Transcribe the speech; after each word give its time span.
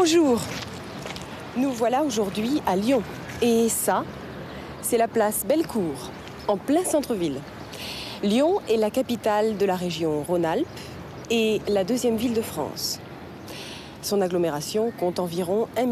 Bonjour. 0.00 0.38
Nous 1.56 1.72
voilà 1.72 2.04
aujourd'hui 2.04 2.62
à 2.68 2.76
Lyon. 2.76 3.02
Et 3.42 3.68
ça, 3.68 4.04
c'est 4.80 4.96
la 4.96 5.08
place 5.08 5.44
Bellecour, 5.44 6.12
en 6.46 6.56
plein 6.56 6.84
centre-ville. 6.84 7.40
Lyon 8.22 8.60
est 8.68 8.76
la 8.76 8.92
capitale 8.92 9.56
de 9.56 9.66
la 9.66 9.74
région 9.74 10.22
Rhône-Alpes 10.22 10.68
et 11.30 11.60
la 11.66 11.82
deuxième 11.82 12.14
ville 12.14 12.32
de 12.32 12.42
France. 12.42 13.00
Son 14.00 14.20
agglomération 14.20 14.92
compte 14.92 15.18
environ 15.18 15.66
1 15.76 15.86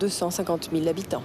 250 0.00 0.70
000 0.72 0.88
habitants. 0.88 1.22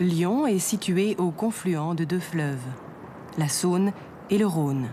Lyon 0.00 0.48
est 0.48 0.58
situé 0.58 1.14
au 1.18 1.30
confluent 1.30 1.94
de 1.94 2.02
deux 2.02 2.18
fleuves, 2.18 2.66
la 3.38 3.46
Saône 3.46 3.92
et 4.28 4.38
le 4.38 4.46
Rhône. 4.48 4.88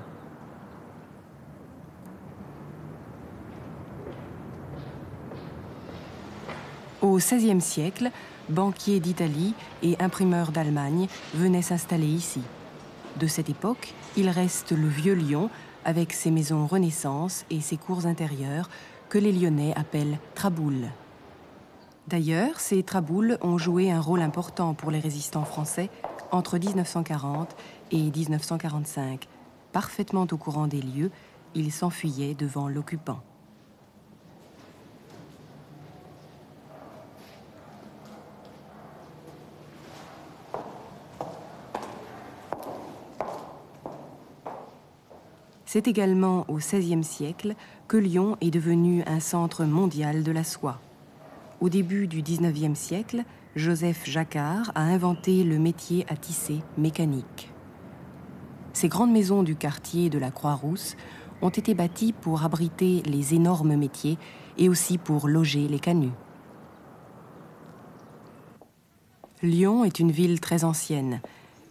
Au 7.12 7.18
XVIe 7.18 7.60
siècle, 7.60 8.10
banquiers 8.48 9.02
d'Italie 9.02 9.54
et 9.84 9.98
imprimeurs 10.00 10.54
d'Allemagne 10.54 11.10
venaient 11.34 11.62
s'installer 11.62 12.08
ici. 12.08 12.40
De 13.20 13.28
cette 13.28 13.50
époque, 13.50 13.94
il 14.16 14.30
reste 14.30 14.72
le 14.72 14.88
vieux 14.88 15.16
Lyon 15.16 15.50
avec 15.84 16.14
ses 16.14 16.32
maisons 16.32 16.66
Renaissance 16.66 17.44
et 17.50 17.60
ses 17.60 17.76
cours 17.76 18.06
intérieures 18.06 18.70
que 19.10 19.18
les 19.18 19.34
Lyonnais 19.34 19.74
appellent 19.76 20.20
traboules. 20.36 20.88
D'ailleurs, 22.08 22.62
ces 22.62 22.82
traboules 22.82 23.38
ont 23.42 23.58
joué 23.58 23.92
un 23.92 24.00
rôle 24.00 24.22
important 24.22 24.74
pour 24.74 24.90
les 24.90 25.00
résistants 25.00 25.44
français 25.44 25.90
entre 26.32 26.58
1940 26.60 27.58
et 27.92 28.10
1945. 28.10 29.28
Parfaitement 29.74 30.28
au 30.32 30.38
courant 30.38 30.68
des 30.68 30.82
lieux, 30.82 31.12
ils 31.56 31.74
s'enfuyaient 31.74 32.36
devant 32.36 32.70
l'occupant. 32.70 33.20
C'est 45.74 45.88
également 45.88 46.44
au 46.50 46.58
XVIe 46.58 47.02
siècle 47.02 47.56
que 47.88 47.96
Lyon 47.96 48.36
est 48.42 48.52
devenu 48.52 49.04
un 49.08 49.22
centre 49.22 49.64
mondial 49.64 50.22
de 50.22 50.32
la 50.34 50.44
soie. 50.44 50.82
Au 51.62 51.70
début 51.70 52.08
du 52.08 52.22
XIXe 52.22 52.78
siècle, 52.78 53.24
Joseph 53.56 54.02
Jacquard 54.04 54.74
a 54.76 54.82
inventé 54.82 55.46
le 55.46 55.60
métier 55.60 56.06
à 56.10 56.18
tisser 56.18 56.60
mécanique. 56.78 57.54
Ces 58.74 58.90
grandes 58.90 59.14
maisons 59.14 59.44
du 59.44 59.56
quartier 59.56 60.10
de 60.10 60.20
la 60.20 60.30
Croix-Rousse 60.30 60.98
ont 61.42 61.48
été 61.48 61.74
bâties 61.74 62.12
pour 62.12 62.44
abriter 62.44 63.02
les 63.06 63.34
énormes 63.34 63.78
métiers 63.78 64.18
et 64.58 64.68
aussi 64.68 64.98
pour 64.98 65.30
loger 65.30 65.70
les 65.70 65.80
canuts. 65.80 66.12
Lyon 69.42 69.86
est 69.86 70.00
une 70.00 70.12
ville 70.12 70.42
très 70.42 70.66
ancienne. 70.66 71.22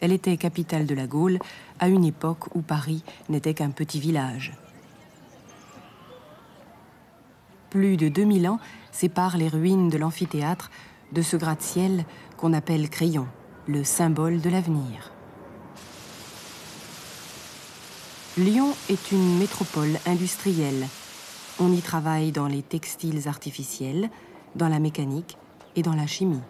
Elle 0.01 0.13
était 0.13 0.37
capitale 0.37 0.87
de 0.87 0.95
la 0.95 1.07
Gaule 1.07 1.39
à 1.79 1.89
une 1.89 2.05
époque 2.05 2.55
où 2.55 2.63
Paris 2.63 3.03
n'était 3.29 3.55
qu'un 3.55 3.71
petit 3.71 4.01
village. 4.01 4.53
Plus 7.69 7.97
de 7.97 8.09
2000 8.09 8.49
ans 8.49 8.59
séparent 8.91 9.37
les 9.37 9.49
ruines 9.49 9.91
de 9.91 9.99
l'amphithéâtre 9.99 10.71
de 11.13 11.23
ce 11.23 11.37
gratte-ciel 11.37 12.05
qu'on 12.37 12.53
appelle 12.53 12.89
Crayon, 12.89 13.27
le 13.67 13.85
symbole 13.85 14.41
de 14.41 14.51
l'avenir. 14.51 15.13
Lyon 18.39 18.75
est 18.89 19.13
une 19.13 19.39
métropole 19.39 19.99
industrielle. 20.07 20.87
On 21.59 21.73
y 21.73 21.81
travaille 21.81 22.33
dans 22.33 22.47
les 22.47 22.63
textiles 22.63 23.29
artificiels, 23.29 24.09
dans 24.55 24.69
la 24.69 24.79
mécanique 24.79 25.37
et 25.77 25.83
dans 25.83 25.95
la 25.95 26.07
chimie. 26.07 26.41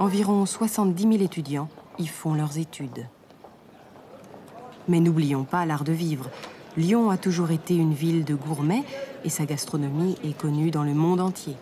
Environ 0.00 0.46
70 0.46 1.02
000 1.02 1.22
étudiants 1.22 1.68
y 1.98 2.06
font 2.06 2.32
leurs 2.32 2.56
études. 2.56 3.06
Mais 4.88 4.98
n'oublions 4.98 5.44
pas 5.44 5.66
l'art 5.66 5.84
de 5.84 5.92
vivre. 5.92 6.30
Lyon 6.78 7.10
a 7.10 7.18
toujours 7.18 7.50
été 7.50 7.76
une 7.76 7.92
ville 7.92 8.24
de 8.24 8.34
gourmets 8.34 8.84
et 9.24 9.28
sa 9.28 9.44
gastronomie 9.44 10.16
est 10.24 10.34
connue 10.34 10.70
dans 10.70 10.84
le 10.84 10.94
monde 10.94 11.20
entier. 11.20 11.54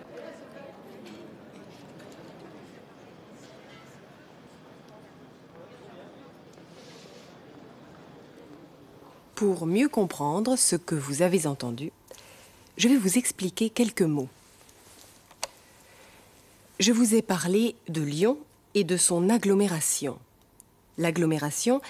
Pour 9.34 9.66
mieux 9.66 9.88
comprendre 9.88 10.54
ce 10.54 10.76
que 10.76 10.94
vous 10.94 11.22
avez 11.22 11.48
entendu, 11.48 11.90
je 12.76 12.86
vais 12.86 12.96
vous 12.96 13.18
expliquer 13.18 13.68
quelques 13.68 14.02
mots. 14.02 14.28
Je 16.78 16.92
vous 16.92 17.16
ai 17.16 17.22
parlé 17.22 17.74
de 17.88 18.02
Lyon 18.02 18.38
et 18.74 18.84
de 18.84 18.96
son 18.96 19.30
agglomération. 19.30 20.16
L'agglomération, 20.96 21.80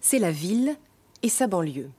c'est 0.00 0.20
la 0.20 0.30
ville 0.30 0.76
et 1.24 1.28
sa 1.28 1.48
banlieue. 1.48 1.90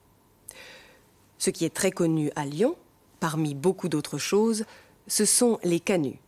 Ce 1.40 1.50
qui 1.50 1.66
est 1.66 1.76
très 1.76 1.92
connu 1.92 2.32
à 2.38 2.46
Lyon, 2.46 2.78
parmi 3.20 3.54
beaucoup 3.54 3.90
d'autres 3.90 4.18
choses, 4.18 4.64
ce 5.08 5.26
sont 5.26 5.60
les 5.66 5.82
canuts. 5.82 6.22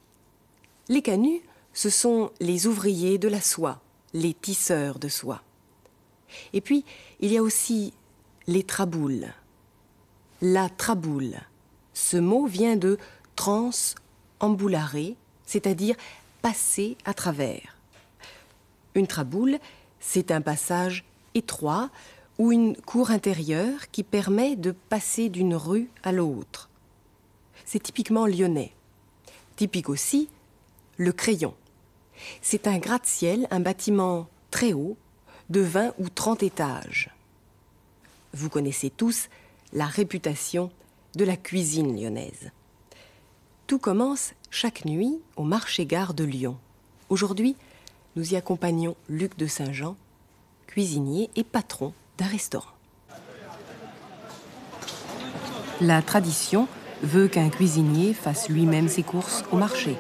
Les 0.89 1.01
canuts, 1.01 1.41
ce 1.71 1.89
sont 1.89 2.31
les 2.41 2.67
ouvriers 2.67 3.17
de 3.17 3.29
la 3.29 3.39
soie, 3.39 3.79
les 4.13 4.33
tisseurs 4.33 4.99
de 4.99 5.07
soie. 5.07 5.41
Et 6.51 6.59
puis, 6.59 6.83
il 7.21 7.31
y 7.31 7.37
a 7.37 7.41
aussi 7.41 7.93
les 8.45 8.63
traboules. 8.63 9.33
La 10.41 10.67
traboule. 10.67 11.39
Ce 11.93 12.17
mot 12.17 12.45
vient 12.45 12.75
de 12.75 12.97
trans 13.37 13.71
emboulare, 14.41 15.15
c'est-à-dire 15.45 15.95
passer 16.41 16.97
à 17.05 17.13
travers. 17.13 17.77
Une 18.95 19.07
traboule, 19.07 19.59
c'est 19.99 20.31
un 20.31 20.41
passage 20.41 21.03
étroit 21.33 21.89
ou 22.37 22.51
une 22.51 22.75
cour 22.75 23.11
intérieure 23.11 23.89
qui 23.91 24.03
permet 24.03 24.55
de 24.55 24.71
passer 24.71 25.29
d'une 25.29 25.55
rue 25.55 25.89
à 26.03 26.11
l'autre. 26.11 26.69
C'est 27.65 27.81
typiquement 27.81 28.25
lyonnais. 28.25 28.73
Typique 29.55 29.89
aussi, 29.89 30.29
le 30.97 31.11
crayon. 31.11 31.53
C'est 32.41 32.67
un 32.67 32.77
gratte-ciel, 32.77 33.47
un 33.51 33.59
bâtiment 33.59 34.27
très 34.51 34.73
haut, 34.73 34.97
de 35.49 35.61
20 35.61 35.93
ou 35.99 36.09
30 36.09 36.43
étages. 36.43 37.09
Vous 38.33 38.49
connaissez 38.49 38.89
tous 38.89 39.29
la 39.71 39.85
réputation 39.85 40.71
de 41.15 41.25
la 41.25 41.37
cuisine 41.37 41.99
lyonnaise. 41.99 42.51
Tout 43.73 43.79
commence 43.79 44.33
chaque 44.51 44.85
nuit 44.85 45.19
au 45.35 45.41
marché-gare 45.41 46.13
de 46.13 46.23
Lyon. 46.23 46.57
Aujourd'hui, 47.09 47.55
nous 48.15 48.33
y 48.33 48.35
accompagnons 48.35 48.95
Luc 49.09 49.35
de 49.35 49.47
Saint-Jean, 49.47 49.95
cuisinier 50.67 51.31
et 51.35 51.43
patron 51.43 51.91
d'un 52.19 52.27
restaurant. 52.27 52.69
La 55.81 56.03
tradition 56.03 56.67
veut 57.01 57.27
qu'un 57.27 57.49
cuisinier 57.49 58.13
fasse 58.13 58.47
lui-même 58.47 58.89
ses 58.89 59.01
courses 59.01 59.43
au 59.51 59.57
marché. 59.57 59.97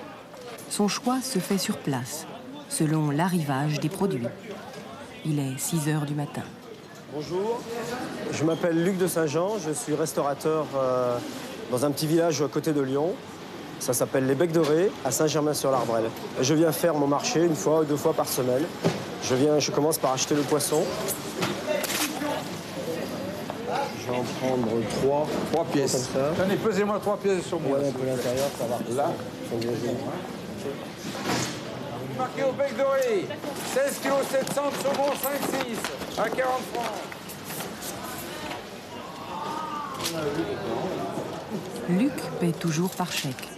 Son 0.69 0.87
choix 0.87 1.19
se 1.19 1.39
fait 1.39 1.57
sur 1.57 1.79
place, 1.79 2.27
selon 2.69 3.09
l'arrivage 3.09 3.79
des 3.79 3.89
produits. 3.89 4.27
Il 5.25 5.39
est 5.39 5.57
6 5.57 5.89
heures 5.89 6.05
du 6.05 6.13
matin. 6.13 6.43
Bonjour, 7.11 7.59
je 8.31 8.43
m'appelle 8.43 8.83
Luc 8.83 8.99
de 8.99 9.07
Saint-Jean, 9.07 9.57
je 9.57 9.71
suis 9.71 9.95
restaurateur 9.95 10.67
euh, 10.75 11.17
dans 11.71 11.85
un 11.85 11.89
petit 11.89 12.05
village 12.05 12.39
à 12.43 12.47
côté 12.47 12.71
de 12.71 12.81
Lyon. 12.81 13.15
Ça 13.83 13.91
s'appelle 13.91 14.25
les 14.25 14.33
Becs 14.33 14.53
Dorés 14.53 14.89
à 15.03 15.11
Saint-Germain-sur-l'Arbrelle. 15.11 16.09
Je 16.39 16.53
viens 16.53 16.71
faire 16.71 16.93
mon 16.93 17.05
marché 17.05 17.43
une 17.43 17.53
fois 17.53 17.81
ou 17.81 17.83
deux 17.83 17.97
fois 17.97 18.13
par 18.13 18.29
semaine. 18.29 18.63
Je, 19.21 19.35
viens, 19.35 19.59
je 19.59 19.71
commence 19.71 19.97
par 19.97 20.13
acheter 20.13 20.35
le 20.35 20.41
poisson. 20.43 20.85
Je 23.99 24.09
vais 24.09 24.17
en 24.17 24.23
prendre 24.39 24.69
trois. 25.01 25.27
Trois 25.51 25.65
pièces. 25.65 26.11
Tenez, 26.37 26.55
pesez-moi 26.55 26.97
trois 27.01 27.17
pièces 27.17 27.45
sur 27.45 27.59
moi. 27.59 27.77
un 27.79 27.91
peu 27.91 28.05
l'intérieur, 28.05 28.47
ça 28.57 28.63
va. 28.67 28.77
Là 28.95 29.11
Marqué 32.17 32.43
au 32.43 32.53
bec 32.53 32.77
doré. 32.77 33.27
16 33.73 33.99
kg 34.01 34.11
700 34.31 34.61
de 34.69 34.75
saumon, 34.81 35.11
5-6 35.11 36.21
à 36.21 36.29
40 36.29 36.53
francs. 36.73 36.85
Luc 41.89 42.13
paie 42.39 42.53
toujours 42.53 42.91
par 42.91 43.11
chèque. 43.11 43.49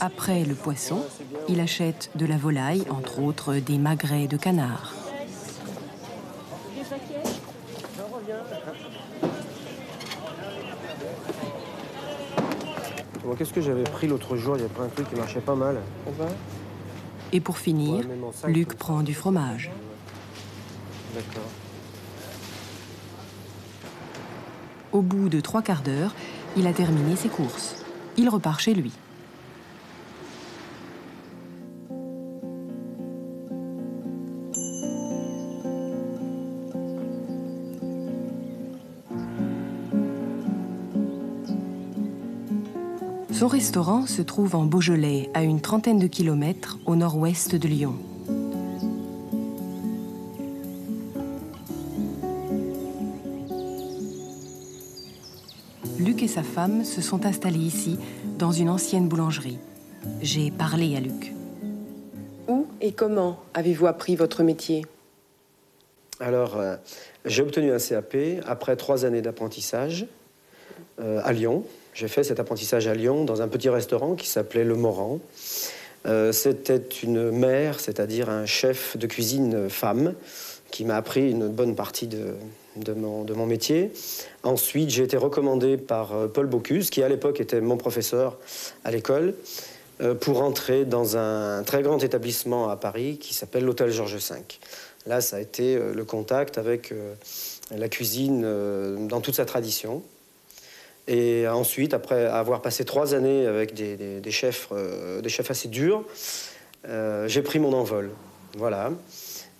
Après 0.00 0.44
le 0.44 0.54
poisson, 0.54 1.04
il 1.48 1.60
achète 1.60 2.10
de 2.14 2.26
la 2.26 2.36
volaille, 2.36 2.84
entre 2.90 3.20
autres 3.20 3.54
des 3.54 3.78
magrets 3.78 4.26
de 4.26 4.36
canard. 4.36 4.94
Qu'est-ce 13.36 13.52
que 13.52 13.60
j'avais 13.60 13.84
pris 13.84 14.08
l'autre 14.08 14.36
jour? 14.36 14.56
Il 14.56 14.62
y 14.62 14.64
a 14.64 14.68
pris 14.68 14.84
un 14.84 14.88
truc 14.88 15.08
qui 15.08 15.14
marchait 15.14 15.40
pas 15.40 15.54
mal. 15.54 15.78
Et 17.32 17.40
pour 17.40 17.58
finir, 17.58 18.06
Ouais, 18.44 18.52
Luc 18.52 18.74
prend 18.74 19.02
du 19.02 19.14
fromage. 19.14 19.70
D'accord. 21.14 21.42
Au 24.92 25.02
bout 25.02 25.28
de 25.28 25.40
trois 25.40 25.62
quarts 25.62 25.82
d'heure, 25.82 26.14
il 26.56 26.66
a 26.66 26.72
terminé 26.72 27.16
ses 27.16 27.28
courses. 27.28 27.84
Il 28.16 28.28
repart 28.28 28.60
chez 28.60 28.74
lui. 28.74 28.92
Son 43.48 43.52
restaurant 43.52 44.06
se 44.06 44.20
trouve 44.20 44.54
en 44.56 44.66
Beaujolais, 44.66 45.30
à 45.32 45.42
une 45.42 45.62
trentaine 45.62 45.98
de 45.98 46.06
kilomètres 46.06 46.78
au 46.84 46.96
nord-ouest 46.96 47.54
de 47.54 47.66
Lyon. 47.66 47.94
Luc 55.98 56.22
et 56.22 56.28
sa 56.28 56.42
femme 56.42 56.84
se 56.84 57.00
sont 57.00 57.24
installés 57.24 57.58
ici, 57.58 57.98
dans 58.36 58.52
une 58.52 58.68
ancienne 58.68 59.08
boulangerie. 59.08 59.58
J'ai 60.20 60.50
parlé 60.50 60.94
à 60.94 61.00
Luc. 61.00 61.32
Où 62.48 62.66
et 62.82 62.92
comment 62.92 63.40
avez-vous 63.54 63.86
appris 63.86 64.14
votre 64.14 64.42
métier? 64.42 64.84
Alors, 66.20 66.58
euh, 66.58 66.76
j'ai 67.24 67.40
obtenu 67.40 67.72
un 67.72 67.78
CAP 67.78 68.14
après 68.46 68.76
trois 68.76 69.06
années 69.06 69.22
d'apprentissage 69.22 70.06
euh, 71.00 71.22
à 71.24 71.32
Lyon. 71.32 71.64
J'ai 71.98 72.06
fait 72.06 72.22
cet 72.22 72.38
apprentissage 72.38 72.86
à 72.86 72.94
Lyon 72.94 73.24
dans 73.24 73.42
un 73.42 73.48
petit 73.48 73.68
restaurant 73.68 74.14
qui 74.14 74.28
s'appelait 74.28 74.62
Le 74.62 74.76
Moran. 74.76 75.18
Euh, 76.06 76.30
C'était 76.30 76.80
une 77.02 77.32
mère, 77.32 77.80
c'est-à-dire 77.80 78.30
un 78.30 78.46
chef 78.46 78.96
de 78.96 79.04
cuisine 79.08 79.68
femme, 79.68 80.14
qui 80.70 80.84
m'a 80.84 80.94
appris 80.94 81.28
une 81.28 81.48
bonne 81.48 81.74
partie 81.74 82.06
de, 82.06 82.36
mon, 82.94 83.46
métier. 83.46 83.90
Ensuite, 84.44 84.90
j'ai 84.90 85.02
été 85.02 85.16
recommandé 85.16 85.76
par 85.76 86.14
euh, 86.14 86.28
Paul 86.28 86.46
Bocuse, 86.46 86.90
qui 86.90 87.02
à 87.02 87.08
l'époque 87.08 87.40
était 87.40 87.60
mon 87.60 87.76
professeur 87.76 88.38
à 88.84 88.92
l'école, 88.92 89.34
euh, 90.00 90.14
pour 90.14 90.42
entrer 90.42 90.84
dans 90.84 91.16
un 91.16 91.64
très 91.64 91.82
grand 91.82 92.00
établissement 92.04 92.68
à 92.68 92.76
Paris 92.76 93.18
qui 93.18 93.34
s'appelle 93.34 93.64
l'Hôtel 93.64 93.90
Georges 93.90 94.14
V. 94.14 94.36
Là, 95.06 95.20
ça 95.20 95.38
a 95.38 95.40
été 95.40 95.76
le 95.76 96.04
contact 96.04 96.58
avec 96.58 96.94
la 97.74 97.88
cuisine 97.88 98.42
dans 99.08 99.20
toute 99.20 99.34
sa 99.34 99.46
tradition. 99.46 100.04
Et 101.08 101.48
ensuite, 101.48 101.94
après 101.94 102.26
avoir 102.26 102.60
passé 102.60 102.84
trois 102.84 103.14
années 103.14 103.46
avec 103.46 103.72
des, 103.74 104.30
chefs, 104.30 104.68
euh, 104.72 105.22
des 105.22 105.30
chefs 105.30 105.50
assez 105.50 105.68
durs, 105.68 106.04
euh, 106.86 107.26
j'ai 107.26 107.40
pris 107.40 107.58
mon 107.58 107.72
envol. 107.72 108.10
Voilà. 108.56 108.92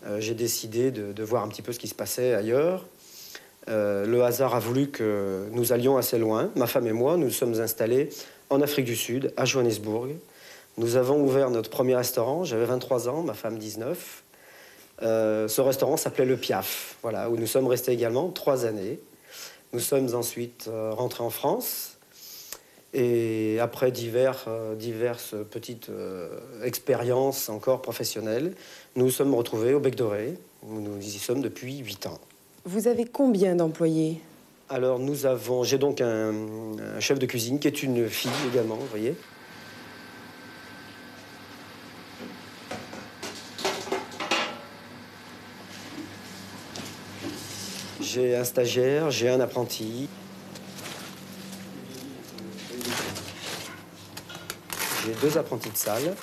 Euh, 0.06 0.20
j'ai 0.20 0.34
décidé 0.34 0.90
de, 0.90 1.12
de 1.12 1.22
voir 1.22 1.42
un 1.42 1.48
petit 1.48 1.62
peu 1.62 1.72
ce 1.72 1.78
qui 1.78 1.88
se 1.88 1.94
passait 1.94 2.34
ailleurs. 2.34 2.86
Le 3.66 4.22
hasard 4.22 4.54
a 4.54 4.60
voulu 4.60 4.88
que 4.88 5.46
nous 5.52 5.74
allions 5.74 5.98
assez 5.98 6.18
loin. 6.18 6.50
Ma 6.56 6.66
femme 6.66 6.86
et 6.86 6.92
moi, 6.92 7.18
nous 7.18 7.30
sommes 7.30 7.60
installés 7.60 8.08
en 8.48 8.62
Afrique 8.62 8.86
du 8.86 8.96
Sud, 8.96 9.34
à 9.36 9.44
Johannesburg. 9.44 10.08
Nous 10.78 10.96
avons 10.96 11.20
ouvert 11.20 11.50
notre 11.50 11.68
premier 11.68 11.94
restaurant. 11.94 12.44
J'avais 12.44 12.64
23 12.64 13.10
ans, 13.10 13.22
ma 13.22 13.34
femme 13.34 13.58
19. 13.58 14.22
Euh, 15.02 15.48
ce 15.48 15.60
restaurant 15.60 15.96
s'appelait 15.96 16.24
Le 16.24 16.36
Piaf, 16.36 16.96
voilà, 17.02 17.30
où 17.30 17.36
nous 17.36 17.46
sommes 17.46 17.66
restés 17.66 17.92
également 17.92 18.30
trois 18.30 18.64
années. 18.64 18.98
Nous 19.72 19.80
sommes 19.80 20.14
ensuite 20.14 20.66
euh, 20.68 20.92
rentrés 20.92 21.22
en 21.22 21.30
France. 21.30 21.98
Et 22.94 23.58
après 23.60 23.92
divers, 23.92 24.46
euh, 24.48 24.74
diverses 24.74 25.34
petites 25.50 25.90
euh, 25.90 26.30
expériences 26.64 27.50
encore 27.50 27.82
professionnelles, 27.82 28.54
nous 28.96 29.04
nous 29.04 29.10
sommes 29.10 29.34
retrouvés 29.34 29.74
au 29.74 29.80
Bec 29.80 29.94
Doré, 29.94 30.38
où 30.62 30.80
nous 30.80 30.98
y 30.98 31.18
sommes 31.18 31.42
depuis 31.42 31.78
huit 31.78 32.06
ans. 32.06 32.18
Vous 32.64 32.88
avez 32.88 33.04
combien 33.04 33.56
d'employés? 33.56 34.20
Alors 34.70 34.98
nous 34.98 35.26
avons, 35.26 35.64
j'ai 35.64 35.76
donc 35.76 36.00
un, 36.00 36.32
un 36.96 37.00
chef 37.00 37.18
de 37.18 37.26
cuisine 37.26 37.58
qui 37.58 37.68
est 37.68 37.82
une 37.82 38.08
fille 38.08 38.30
également, 38.50 38.76
vous 38.76 38.86
voyez. 38.86 39.14
J'ai 48.10 48.34
un 48.36 48.44
stagiaire, 48.44 49.10
j'ai 49.10 49.28
un 49.28 49.38
apprenti. 49.38 50.08
J'ai 55.04 55.12
deux 55.20 55.36
apprentis 55.36 55.68
de 55.68 55.76
salle. 55.76 56.14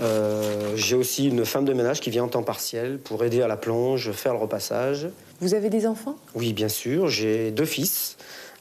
Euh, 0.00 0.74
j'ai 0.74 0.96
aussi 0.96 1.28
une 1.28 1.44
femme 1.44 1.64
de 1.64 1.74
ménage 1.74 2.00
qui 2.00 2.10
vient 2.10 2.24
en 2.24 2.28
temps 2.28 2.42
partiel 2.42 2.98
pour 2.98 3.22
aider 3.22 3.40
à 3.40 3.46
la 3.46 3.56
plonge, 3.56 4.10
faire 4.10 4.32
le 4.32 4.40
repassage. 4.40 5.08
Vous 5.40 5.54
avez 5.54 5.70
des 5.70 5.86
enfants? 5.86 6.16
Oui, 6.34 6.52
bien 6.52 6.68
sûr. 6.68 7.06
J'ai 7.06 7.52
deux 7.52 7.66
fils. 7.66 8.16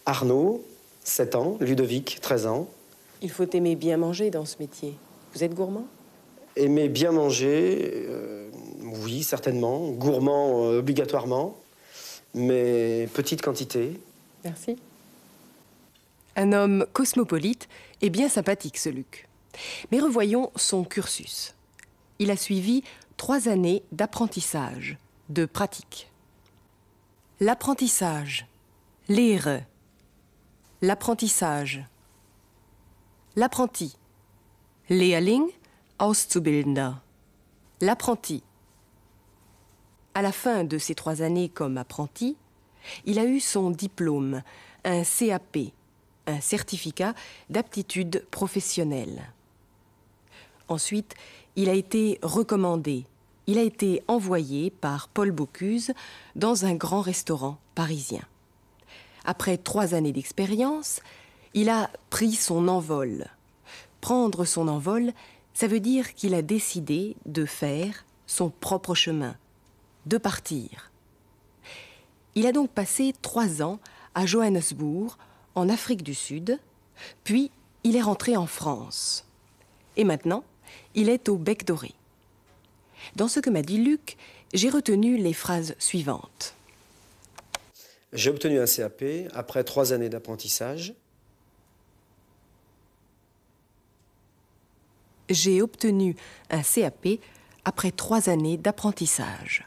Arnaud, 0.05 0.63
7 1.03 1.33
ans. 1.33 1.57
Ludovic, 1.59 2.19
13 2.21 2.45
ans. 2.45 2.67
Il 3.23 3.31
faut 3.31 3.49
aimer 3.53 3.75
bien 3.75 3.97
manger 3.97 4.29
dans 4.29 4.45
ce 4.45 4.57
métier. 4.59 4.93
Vous 5.33 5.43
êtes 5.43 5.55
gourmand? 5.55 5.87
Aimer 6.55 6.89
bien 6.89 7.11
manger, 7.11 8.05
euh, 8.07 8.49
oui, 9.03 9.23
certainement. 9.23 9.89
Gourmand, 9.89 10.65
euh, 10.65 10.79
obligatoirement. 10.79 11.57
Mais 12.33 13.07
petite 13.13 13.41
quantité. 13.41 13.99
Merci. 14.43 14.77
Un 16.35 16.53
homme 16.53 16.85
cosmopolite 16.93 17.67
et 18.01 18.09
bien 18.09 18.29
sympathique, 18.29 18.77
ce 18.77 18.89
Luc. 18.89 19.27
Mais 19.91 19.99
revoyons 19.99 20.51
son 20.55 20.83
cursus. 20.83 21.55
Il 22.19 22.31
a 22.31 22.37
suivi 22.37 22.83
trois 23.17 23.49
années 23.49 23.83
d'apprentissage, 23.91 24.97
de 25.29 25.45
pratique. 25.45 26.09
L'apprentissage. 27.39 28.47
Lehre. 29.07 29.63
L'apprentissage. 30.81 31.83
L'apprenti. 33.35 33.97
Lehrling, 34.89 35.45
Auszubildender. 35.99 36.91
L'apprenti. 37.81 38.43
À 40.13 40.21
la 40.21 40.31
fin 40.31 40.63
de 40.63 40.77
ces 40.77 40.95
trois 40.95 41.21
années 41.21 41.49
comme 41.49 41.77
apprenti, 41.77 42.35
il 43.05 43.19
a 43.19 43.25
eu 43.25 43.39
son 43.39 43.69
diplôme, 43.69 44.41
un 44.83 45.03
CAP, 45.03 45.57
un 46.27 46.41
certificat 46.41 47.13
d'aptitude 47.49 48.25
professionnelle. 48.31 49.31
Ensuite, 50.67 51.15
il 51.55 51.69
a 51.69 51.73
été 51.73 52.19
recommandé, 52.21 53.05
il 53.47 53.57
a 53.57 53.63
été 53.63 54.03
envoyé 54.07 54.69
par 54.69 55.07
Paul 55.07 55.31
Bocuse 55.31 55.93
dans 56.35 56.65
un 56.65 56.75
grand 56.75 57.01
restaurant 57.01 57.57
parisien. 57.73 58.23
Après 59.25 59.57
trois 59.57 59.93
années 59.93 60.11
d'expérience, 60.11 61.01
il 61.53 61.69
a 61.69 61.89
pris 62.09 62.33
son 62.33 62.67
envol. 62.67 63.27
Prendre 64.01 64.45
son 64.45 64.67
envol, 64.67 65.13
ça 65.53 65.67
veut 65.67 65.79
dire 65.79 66.13
qu'il 66.13 66.33
a 66.33 66.41
décidé 66.41 67.15
de 67.25 67.45
faire 67.45 68.05
son 68.27 68.49
propre 68.49 68.93
chemin, 68.93 69.35
de 70.05 70.17
partir. 70.17 70.91
Il 72.35 72.47
a 72.47 72.51
donc 72.51 72.71
passé 72.71 73.13
trois 73.21 73.61
ans 73.61 73.79
à 74.15 74.25
Johannesburg, 74.25 75.17
en 75.55 75.69
Afrique 75.69 76.03
du 76.03 76.13
Sud, 76.13 76.59
puis 77.23 77.51
il 77.83 77.95
est 77.95 78.01
rentré 78.01 78.37
en 78.37 78.47
France. 78.47 79.25
Et 79.97 80.03
maintenant, 80.03 80.43
il 80.95 81.09
est 81.09 81.29
au 81.29 81.37
bec 81.37 81.65
doré. 81.65 81.93
Dans 83.15 83.27
ce 83.27 83.39
que 83.39 83.49
m'a 83.49 83.61
dit 83.61 83.77
Luc, 83.77 84.17
j'ai 84.53 84.69
retenu 84.69 85.17
les 85.17 85.33
phrases 85.33 85.75
suivantes. 85.79 86.53
J'ai 88.11 88.29
obtenu 88.29 88.59
un 88.59 88.65
CAP 88.65 89.03
après 89.33 89.63
trois 89.63 89.93
années 89.93 90.09
d'apprentissage. 90.09 90.93
J'ai 95.29 95.61
obtenu 95.61 96.15
un 96.49 96.63
CAP 96.63 97.19
après 97.65 97.91
trois 97.91 98.29
années 98.29 98.57
d'apprentissage. 98.57 99.65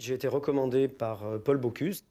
J'ai 0.00 0.14
été 0.14 0.28
recommandé 0.28 0.88
par 0.88 1.26
euh, 1.26 1.38
Paul 1.38 1.58
Bocuse. 1.58 2.06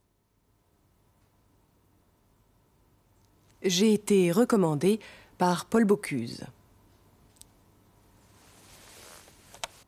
J'ai 3.64 3.94
été 3.94 4.32
recommandé 4.32 5.00
par 5.40 5.66
Paul 5.66 5.86
Bocuse. 5.86 6.46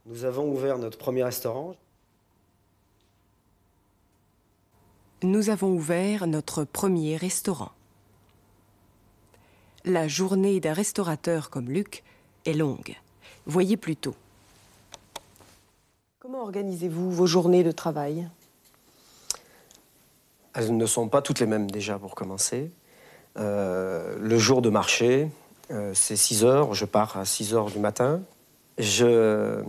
Nous 0.07 0.25
avons 0.25 0.51
ouvert 0.51 0.79
notre 0.79 0.97
premier 0.97 1.23
restaurant. 1.23 1.75
Nous 5.21 5.51
avons 5.51 5.69
ouvert 5.69 6.25
notre 6.25 6.63
premier 6.63 7.17
restaurant. 7.17 7.71
La 9.85 10.07
journée 10.07 10.59
d'un 10.59 10.73
restaurateur 10.73 11.51
comme 11.51 11.69
Luc 11.69 12.03
est 12.45 12.53
longue. 12.53 12.95
Voyez 13.45 13.77
plutôt. 13.77 14.15
Comment 16.21 16.43
organisez-vous 16.43 17.09
vos 17.09 17.25
journées 17.25 17.63
de 17.63 17.71
travail? 17.71 18.29
Elles 20.53 20.77
ne 20.77 20.85
sont 20.85 21.09
pas 21.09 21.23
toutes 21.23 21.39
les 21.39 21.47
mêmes 21.47 21.71
déjà 21.71 21.97
pour 21.97 22.13
commencer. 22.13 22.69
Euh, 23.39 24.17
le 24.19 24.37
jour 24.37 24.61
de 24.61 24.69
marché, 24.69 25.31
euh, 25.71 25.93
c'est 25.95 26.15
6 26.15 26.45
heures, 26.45 26.75
je 26.75 26.85
pars 26.85 27.17
à 27.17 27.25
6 27.25 27.55
heures 27.55 27.71
du 27.71 27.79
matin. 27.79 28.21
Je, 28.77 29.63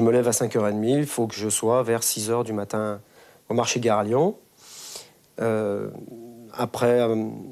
me 0.00 0.10
lève 0.12 0.28
à 0.28 0.30
5h30, 0.30 1.00
il 1.00 1.04
faut 1.04 1.26
que 1.26 1.34
je 1.34 1.48
sois 1.48 1.82
vers 1.82 2.04
6 2.04 2.30
heures 2.30 2.44
du 2.44 2.52
matin 2.52 3.00
au 3.48 3.54
marché 3.54 3.80
Gare 3.80 4.04
Lyon. 4.04 4.36
Euh, 5.40 5.90
après, 6.52 7.08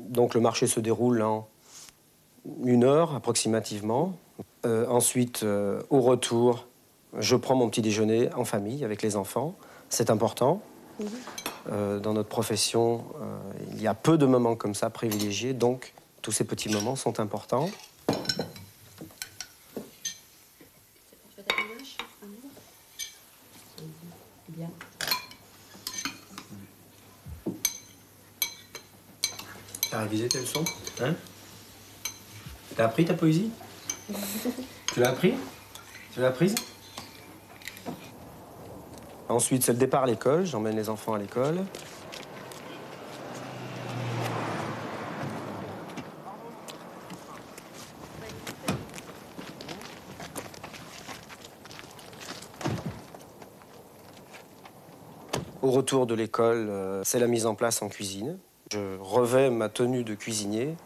donc 0.08 0.34
le 0.34 0.40
marché 0.40 0.68
se 0.68 0.78
déroule 0.78 1.20
en 1.22 1.48
une 2.62 2.84
heure 2.84 3.12
approximativement. 3.16 4.16
Ensuite, 4.64 5.44
au 5.90 6.00
retour, 6.00 6.65
je 7.18 7.36
prends 7.36 7.54
mon 7.54 7.68
petit 7.68 7.82
déjeuner 7.82 8.32
en 8.34 8.44
famille 8.44 8.84
avec 8.84 9.02
les 9.02 9.16
enfants. 9.16 9.56
C'est 9.88 10.10
important. 10.10 10.62
Euh, 11.70 11.98
dans 11.98 12.12
notre 12.12 12.28
profession, 12.28 13.04
euh, 13.20 13.36
il 13.72 13.82
y 13.82 13.86
a 13.86 13.94
peu 13.94 14.16
de 14.18 14.26
moments 14.26 14.56
comme 14.56 14.74
ça 14.74 14.90
privilégiés, 14.90 15.52
donc 15.52 15.94
tous 16.22 16.32
ces 16.32 16.44
petits 16.44 16.68
moments 16.68 16.96
sont 16.96 17.20
importants. 17.20 17.68
T'as 29.90 30.02
révisé 30.02 30.28
tes 30.28 30.40
leçons 30.40 30.64
Hein 31.00 31.14
T'as 32.76 32.84
appris 32.84 33.04
ta 33.04 33.14
poésie 33.14 33.50
Tu 34.92 35.00
l'as 35.00 35.08
appris 35.08 35.32
Tu 36.12 36.20
l'as 36.20 36.28
apprise 36.28 36.54
Ensuite, 39.28 39.64
c'est 39.64 39.72
le 39.72 39.78
départ 39.78 40.04
à 40.04 40.06
l'école. 40.06 40.46
J'emmène 40.46 40.76
les 40.76 40.88
enfants 40.88 41.14
à 41.14 41.18
l'école. 41.18 41.64
Au 55.62 55.70
retour 55.72 56.06
de 56.06 56.14
l'école, 56.14 56.68
euh, 56.70 57.02
c'est 57.02 57.18
la 57.18 57.26
mise 57.26 57.44
en 57.44 57.56
place 57.56 57.82
en 57.82 57.88
cuisine. 57.88 58.38
Je 58.70 58.98
revais 59.00 59.50
ma 59.50 59.68
tenue 59.68 60.04
de 60.04 60.14
cuisinier 60.14 60.76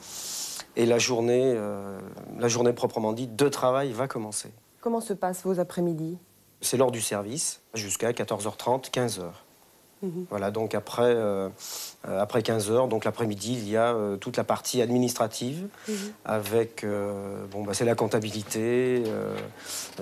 et 0.77 0.87
la 0.87 0.99
journée, 0.99 1.53
euh, 1.55 1.99
la 2.39 2.49
journée 2.49 2.73
proprement 2.73 3.13
dite 3.13 3.37
de 3.37 3.49
travail 3.49 3.93
va 3.93 4.09
commencer. 4.09 4.51
Comment 4.81 5.03
se 5.03 5.13
passent 5.13 5.43
vos 5.45 5.61
après-midi? 5.61 6.19
C'est 6.61 6.77
l'heure 6.77 6.91
du 6.91 7.01
service 7.01 7.61
jusqu'à 7.75 8.13
14h30, 8.13 8.91
15h. 8.91 9.23
Voilà, 10.31 10.51
donc 10.51 10.75
après, 10.75 11.03
euh, 11.03 11.51
euh, 12.09 12.23
après 12.23 12.41
15h, 12.41 12.89
donc 12.89 13.05
l'après-midi, 13.05 13.53
il 13.53 13.69
y 13.69 13.77
a 13.77 13.95
euh, 13.95 14.17
toute 14.17 14.39
la 14.39 14.45
partie 14.45 14.81
administrative 14.81 15.69
avec, 16.25 16.85
euh, 16.85 17.45
bon, 17.51 17.65
bah, 17.65 17.75
c'est 17.75 17.85
la 17.85 17.95
comptabilité, 17.95 19.03
euh, 19.07 19.37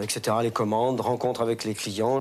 etc., 0.00 0.36
les 0.42 0.52
commandes, 0.52 1.00
rencontres 1.00 1.40
avec 1.40 1.64
les 1.64 1.74
clients. 1.74 2.20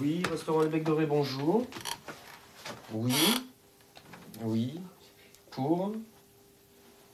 Oui, 0.00 0.24
restaurant 0.28 0.62
Le 0.62 0.68
Bec 0.68 0.82
Doré, 0.82 1.06
bonjour. 1.06 1.64
Oui. 2.92 3.14
Oui. 4.42 4.80
Pour? 5.52 5.92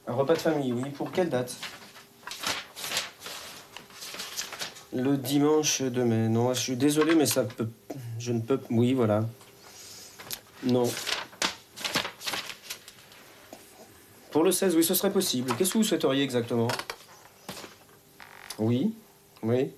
Un 0.07 0.13
repas 0.13 0.33
de 0.33 0.39
famille, 0.39 0.73
oui. 0.73 0.89
Pour 0.89 1.11
quelle 1.11 1.29
date? 1.29 1.55
Le 4.95 5.17
dimanche 5.17 5.81
de 5.81 6.03
mai. 6.03 6.29
Non, 6.29 6.53
je 6.53 6.59
suis 6.61 6.75
désolé, 6.77 7.15
mais 7.15 7.25
ça 7.25 7.43
peut. 7.43 7.67
Je 8.17 8.31
ne 8.31 8.39
peux. 8.39 8.59
Oui, 8.69 8.93
voilà. 8.93 9.25
Non. 10.63 10.89
Pour 14.31 14.43
le 14.43 14.51
16, 14.51 14.75
oui, 14.77 14.83
ce 14.85 14.93
serait 14.93 15.11
possible. 15.11 15.53
Qu'est-ce 15.57 15.73
que 15.73 15.77
vous 15.79 15.83
souhaiteriez 15.83 16.23
exactement? 16.23 16.69
Oui. 18.57 18.93
Oui. 19.43 19.71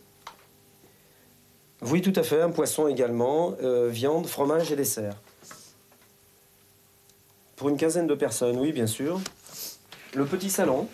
Oui, 1.81 2.01
tout 2.01 2.13
à 2.15 2.21
fait. 2.21 2.41
Un 2.41 2.51
poisson 2.51 2.87
également. 2.87 3.55
euh, 3.61 3.89
viande, 3.89 4.27
fromage 4.27 4.71
et 4.71 4.75
dessert. 4.75 5.15
Pour 7.55 7.69
une 7.69 7.77
quinzaine 7.77 8.05
de 8.05 8.13
personnes, 8.15 8.59
oui, 8.59 8.71
bien 8.71 8.87
sûr. 8.87 9.19
Le 10.13 10.25
petit 10.25 10.51
salon. 10.51 10.87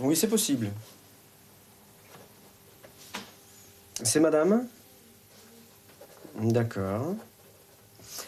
Oui, 0.00 0.14
c'est 0.14 0.28
possible. 0.28 0.70
C'est 4.02 4.20
madame 4.20 4.66
D'accord. 6.38 7.14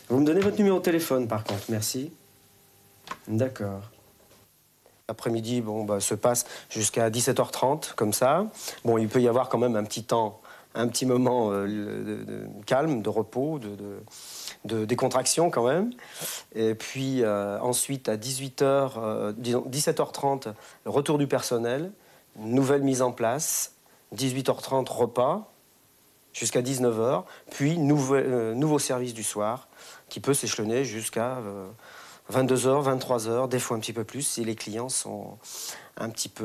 Vous 0.08 0.18
me 0.18 0.24
donnez 0.24 0.40
votre 0.40 0.56
numéro 0.56 0.78
de 0.78 0.82
téléphone, 0.82 1.28
par 1.28 1.44
contre, 1.44 1.64
merci. 1.68 2.10
D'accord. 3.26 3.82
L'après-midi, 5.08 5.60
bon, 5.60 5.84
bah, 5.84 6.00
se 6.00 6.14
passe 6.14 6.46
jusqu'à 6.70 7.10
17h30, 7.10 7.94
comme 7.94 8.14
ça. 8.14 8.46
Bon, 8.84 8.96
il 8.96 9.08
peut 9.08 9.20
y 9.20 9.28
avoir 9.28 9.50
quand 9.50 9.58
même 9.58 9.76
un 9.76 9.84
petit 9.84 10.04
temps, 10.04 10.40
un 10.74 10.88
petit 10.88 11.06
moment 11.06 11.50
euh, 11.50 11.66
de, 11.66 12.24
de 12.24 12.46
calme, 12.66 13.02
de 13.02 13.08
repos, 13.08 13.58
de, 13.58 14.84
décontraction 14.84 15.50
quand 15.50 15.66
même. 15.66 15.90
Et 16.54 16.74
puis 16.74 17.22
euh, 17.22 17.58
ensuite, 17.60 18.08
à 18.08 18.16
18h, 18.16 18.62
euh, 18.62 19.32
disons 19.36 19.64
17h30, 19.68 20.52
le 20.84 20.90
retour 20.90 21.18
du 21.18 21.26
personnel, 21.26 21.92
nouvelle 22.36 22.82
mise 22.82 23.02
en 23.02 23.12
place, 23.12 23.74
18h30, 24.16 24.88
repas, 24.90 25.50
jusqu'à 26.32 26.62
19h, 26.62 27.24
puis 27.50 27.78
nouveau, 27.78 28.20
nouveau 28.54 28.78
service 28.78 29.14
du 29.14 29.24
soir, 29.24 29.68
qui 30.08 30.20
peut 30.20 30.34
s'échelonner 30.34 30.84
jusqu'à 30.84 31.38
euh, 31.38 31.68
22h, 32.32 32.98
23h, 32.98 33.48
des 33.48 33.58
fois 33.58 33.76
un 33.76 33.80
petit 33.80 33.92
peu 33.92 34.04
plus, 34.04 34.22
si 34.22 34.44
les 34.44 34.54
clients 34.54 34.88
sont 34.88 35.38
un 35.96 36.10
petit 36.10 36.28
peu 36.28 36.44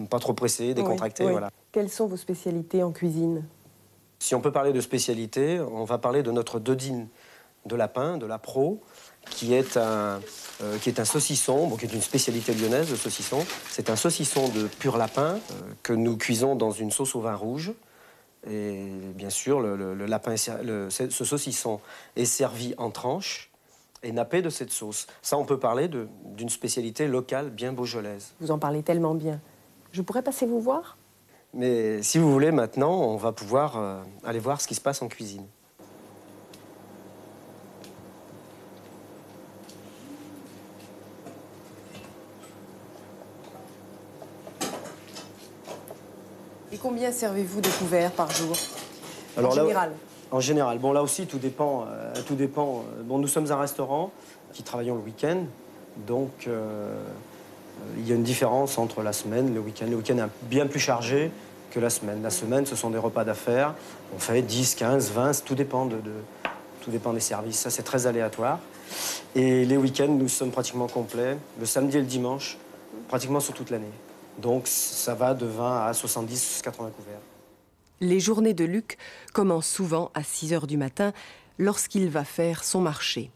euh, 0.00 0.04
pas 0.06 0.18
trop 0.18 0.34
pressés, 0.34 0.74
décontractés. 0.74 1.24
Oui, 1.24 1.28
oui. 1.28 1.32
Voilà. 1.32 1.50
Quelles 1.76 1.90
sont 1.90 2.06
vos 2.06 2.16
spécialités 2.16 2.82
en 2.82 2.90
cuisine? 2.90 3.44
Si 4.18 4.34
on 4.34 4.40
peut 4.40 4.50
parler 4.50 4.72
de 4.72 4.80
spécialité, 4.80 5.60
on 5.60 5.84
va 5.84 5.98
parler 5.98 6.22
de 6.22 6.30
notre 6.30 6.58
dodine 6.58 7.06
de 7.66 7.76
lapin, 7.76 8.16
de 8.16 8.24
la 8.24 8.38
pro, 8.38 8.80
qui 9.28 9.52
est 9.52 9.76
un, 9.76 10.22
euh, 10.62 10.78
qui 10.80 10.88
est 10.88 11.00
un 11.00 11.04
saucisson, 11.04 11.66
bon, 11.66 11.76
qui 11.76 11.84
est 11.84 11.92
une 11.92 12.00
spécialité 12.00 12.54
lyonnaise, 12.54 12.90
le 12.90 12.96
saucisson. 12.96 13.44
C'est 13.68 13.90
un 13.90 13.96
saucisson 13.96 14.48
de 14.48 14.68
pur 14.68 14.96
lapin 14.96 15.34
euh, 15.34 15.38
que 15.82 15.92
nous 15.92 16.16
cuisons 16.16 16.56
dans 16.56 16.70
une 16.70 16.90
sauce 16.90 17.14
au 17.14 17.20
vin 17.20 17.34
rouge. 17.34 17.74
Et 18.48 18.86
bien 19.14 19.28
sûr, 19.28 19.60
le, 19.60 19.76
le- 19.76 19.94
le 19.94 20.06
lapin, 20.06 20.34
le- 20.64 20.88
ce 20.88 21.24
saucisson 21.26 21.80
est 22.16 22.24
servi 22.24 22.74
en 22.78 22.90
tranches 22.90 23.50
et 24.02 24.12
nappé 24.12 24.40
de 24.40 24.48
cette 24.48 24.70
sauce. 24.72 25.08
Ça, 25.20 25.36
on 25.36 25.44
peut 25.44 25.58
parler 25.58 25.90
d'une 26.24 26.48
spécialité 26.48 27.06
locale 27.06 27.50
bien 27.50 27.74
beaujolaise. 27.74 28.32
Vous 28.40 28.50
en 28.50 28.58
parlez 28.58 28.82
tellement 28.82 29.14
bien. 29.14 29.42
Je 29.92 30.00
pourrais 30.00 30.22
passer 30.22 30.46
vous 30.46 30.62
voir? 30.62 30.96
Mais 31.56 32.02
si 32.02 32.18
vous 32.18 32.30
voulez, 32.30 32.52
maintenant, 32.52 32.92
on 32.92 33.16
va 33.16 33.32
pouvoir 33.32 33.76
euh, 33.78 34.02
aller 34.24 34.38
voir 34.38 34.60
ce 34.60 34.68
qui 34.68 34.74
se 34.74 34.80
passe 34.80 35.00
en 35.02 35.08
cuisine. 35.08 35.46
Et 46.72 46.78
combien 46.78 47.12
servez-vous 47.12 47.60
de 47.60 47.68
couverts 47.78 48.12
par 48.12 48.30
jour? 48.30 48.56
Alors 49.36 49.52
En 49.52 49.54
là- 49.54 49.62
général 49.62 49.92
En 50.32 50.40
général. 50.40 50.78
Bon, 50.78 50.92
là 50.92 51.02
aussi, 51.02 51.26
tout 51.26 51.38
dépend. 51.38 51.84
euh, 51.88 52.12
tout 52.26 52.34
dépend. 52.34 52.82
euh, 52.98 53.02
Bon, 53.04 53.18
nous 53.18 53.28
sommes 53.28 53.50
un 53.52 53.56
restaurant 53.56 54.10
qui 54.52 54.62
travaillons 54.62 54.96
le 54.96 55.02
week-end. 55.02 55.44
Donc, 56.06 56.46
euh, 56.46 56.94
il 57.98 58.08
y 58.08 58.12
a 58.12 58.14
une 58.14 58.22
différence 58.22 58.78
entre 58.78 59.02
la 59.02 59.12
semaine 59.12 59.48
et 59.48 59.52
le 59.52 59.60
week-end. 59.60 59.86
Le 59.88 59.96
week-end 59.96 60.18
est 60.18 60.46
bien 60.48 60.66
plus 60.66 60.80
chargé 60.80 61.30
que 61.70 61.80
la 61.80 61.90
semaine. 61.90 62.22
La 62.22 62.30
semaine, 62.30 62.66
ce 62.66 62.76
sont 62.76 62.90
des 62.90 62.98
repas 62.98 63.24
d'affaires. 63.24 63.74
On 64.14 64.18
fait 64.18 64.42
10, 64.42 64.74
15, 64.76 65.10
20, 65.12 65.44
tout 65.44 65.54
dépend, 65.54 65.86
de- 65.86 65.96
tout 66.82 66.90
dépend 66.90 67.12
des 67.12 67.20
services. 67.20 67.58
Ça, 67.60 67.70
c'est 67.70 67.82
très 67.82 68.06
aléatoire. 68.06 68.58
Et 69.34 69.64
les 69.64 69.76
week-ends, 69.76 70.08
nous 70.08 70.28
sommes 70.28 70.50
pratiquement 70.52 70.86
complets. 70.86 71.36
Le 71.58 71.66
samedi 71.66 71.96
et 71.96 72.00
le 72.00 72.06
dimanche, 72.06 72.56
pratiquement 73.08 73.40
sur 73.40 73.54
toute 73.54 73.70
l'année. 73.70 73.90
Donc, 74.38 74.66
ça 74.66 75.14
va 75.14 75.34
de 75.34 75.46
20 75.46 75.86
à 75.86 75.92
70, 75.92 76.60
80 76.62 76.90
couverts. 76.96 77.20
Les 78.00 78.20
journées 78.20 78.54
de 78.54 78.64
Luc 78.64 78.98
commencent 79.32 79.68
souvent 79.68 80.10
à 80.14 80.22
6 80.22 80.52
heures 80.52 80.66
du 80.66 80.76
matin 80.76 81.12
lorsqu'il 81.58 82.08
va 82.10 82.24
faire 82.24 82.62
son 82.62 82.80
marché. 82.80 83.30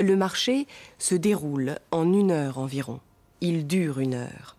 Le 0.00 0.16
marché 0.16 0.66
se 0.98 1.14
déroule 1.14 1.76
en 1.92 2.12
une 2.12 2.32
heure 2.32 2.58
environ. 2.58 3.00
Il 3.40 3.66
dure 3.66 4.00
une 4.00 4.14
heure. 4.14 4.56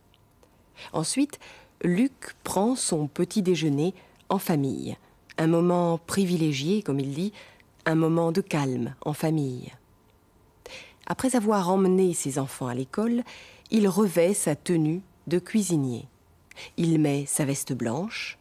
Ensuite, 0.94 1.40
Luc 1.84 2.36
prend 2.44 2.76
son 2.76 3.08
petit 3.08 3.42
déjeuner 3.42 3.94
en 4.30 4.40
famille. 4.40 4.98
Un 5.38 5.48
moment 5.48 5.98
privilégié, 5.98 6.82
comme 6.82 7.00
il 7.00 7.14
dit, 7.14 7.34
un 7.86 7.96
moment 7.96 8.32
de 8.32 8.42
calme 8.42 8.96
en 9.02 9.14
famille. 9.14 9.72
Après 11.08 11.36
avoir 11.36 11.70
emmené 11.70 12.14
ses 12.14 12.40
enfants 12.40 12.68
à 12.68 12.76
l'école, 12.76 13.24
il 13.72 13.88
revêt 13.88 14.34
sa 14.34 14.56
tenue 14.56 15.02
de 15.28 15.40
cuisinier. 15.40 16.08
Il 16.78 17.00
met 17.00 17.26
sa 17.26 17.46
veste 17.46 17.74
blanche, 17.74 18.38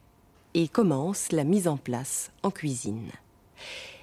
et 0.55 0.69
commence 0.69 1.33
la 1.33 1.45
mise 1.45 1.69
en 1.69 1.77
place 1.77 2.33
en 2.43 2.51
cuisine. 2.51 3.11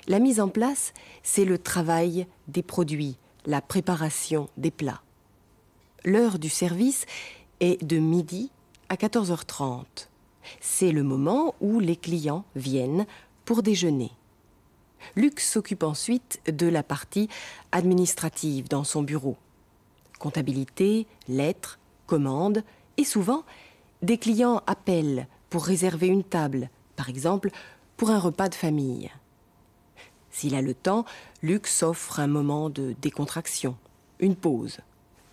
La 0.08 0.20
mise 0.20 0.40
en 0.40 0.48
place, 0.48 0.94
c'est 1.24 1.46
le 1.46 1.58
travail 1.58 2.28
des 2.48 2.64
produits, 2.64 3.18
la 3.46 3.62
préparation 3.62 4.50
des 4.56 4.72
plats. 4.72 5.02
L'heure 6.06 6.40
du 6.40 6.50
service 6.50 7.06
est 7.60 7.84
de 7.84 7.98
midi 7.98 8.52
à 8.90 8.96
14h30. 8.96 10.08
C'est 10.62 10.92
le 10.92 11.04
moment 11.04 11.56
où 11.60 11.80
les 11.80 11.96
clients 11.96 12.46
viennent 12.56 13.06
pour 13.46 13.64
déjeuner. 13.64 14.12
Luc 15.16 15.40
s'occupe 15.40 15.84
ensuite 15.84 16.40
de 16.48 16.68
la 16.68 16.84
partie 16.84 17.30
administrative 17.72 18.68
dans 18.68 18.84
son 18.84 19.04
bureau. 19.04 19.38
Comptabilité, 20.20 21.08
lettres, 21.28 21.80
commandes 22.06 22.64
et 22.98 23.04
souvent 23.04 23.44
des 24.02 24.18
clients 24.18 24.62
appellent 24.68 25.28
pour 25.50 25.66
réserver 25.66 26.08
une 26.08 26.24
table, 26.24 26.70
par 26.96 27.10
exemple 27.10 27.50
pour 27.96 28.12
un 28.12 28.20
repas 28.20 28.50
de 28.50 28.56
famille. 28.56 29.12
S'il 30.30 30.54
a 30.54 30.62
le 30.62 30.76
temps, 30.76 31.06
Luc 31.42 31.66
s'offre 31.66 32.20
un 32.20 32.28
moment 32.28 32.70
de 32.70 32.96
décontraction, 33.02 33.76
une 34.20 34.36
pause, 34.36 34.80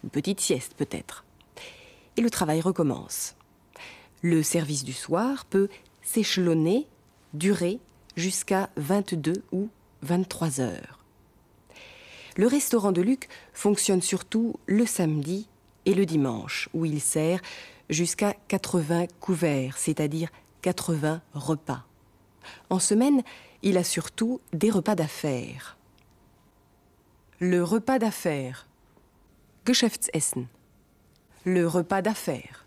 une 0.05 0.11
petite 0.11 0.41
sieste 0.41 0.75
peut-être. 0.77 1.25
Et 2.17 2.21
le 2.21 2.31
travail 2.31 2.61
recommence. 2.61 3.35
Le 4.23 4.43
service 4.43 4.85
du 4.85 4.93
soir 4.93 5.47
peut 5.47 5.69
s'échelonner, 6.03 6.87
durer 7.33 7.81
jusqu'à 8.15 8.69
22 8.77 9.33
ou 9.51 9.71
23 10.03 10.61
heures. 10.61 11.01
Le 12.37 12.47
restaurant 12.47 12.93
de 12.93 13.01
Luc 13.01 13.29
fonctionne 13.55 14.03
surtout 14.03 14.55
le 14.67 14.85
samedi 14.87 15.49
et 15.87 15.95
le 15.95 16.05
dimanche, 16.05 16.69
où 16.75 16.85
il 16.85 17.01
sert 17.01 17.41
jusqu'à 17.89 18.35
80 18.49 19.07
couverts, 19.21 19.79
c'est-à-dire 19.79 20.29
80 20.63 21.23
repas. 21.33 21.85
En 22.69 22.79
semaine, 22.79 23.23
il 23.63 23.79
a 23.79 23.85
surtout 23.85 24.41
des 24.53 24.71
repas 24.71 24.95
d'affaires. 24.95 25.79
Le 27.39 27.65
repas 27.65 27.99
d'affaires. 27.99 28.69
Geschäftsessen. 29.65 30.47
Le 31.45 31.67
repas 31.67 32.03
d'affaires. 32.03 32.65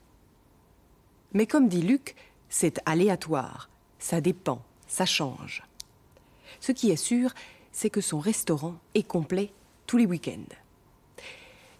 Mais 1.33 1.45
comme 1.45 1.67
dit 1.67 1.81
Luc, 1.81 2.15
c'est 2.49 2.79
aléatoire, 2.85 3.69
ça 3.99 4.21
dépend 4.21 4.61
ça 4.87 5.05
change. 5.05 5.63
Ce 6.59 6.71
qui 6.71 6.89
est 6.89 6.95
sûr, 6.95 7.33
c'est 7.71 7.89
que 7.89 8.01
son 8.01 8.19
restaurant 8.19 8.75
est 8.95 9.03
complet 9.03 9.51
tous 9.85 9.97
les 9.97 10.05
week-ends. 10.05 10.55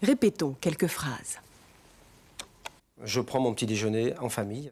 Répétons 0.03 0.55
quelques 0.61 0.87
phrases. 0.87 1.39
Je 3.03 3.21
prends 3.21 3.39
mon 3.39 3.53
petit 3.53 3.65
déjeuner 3.65 4.15
en 4.19 4.29
famille. 4.29 4.71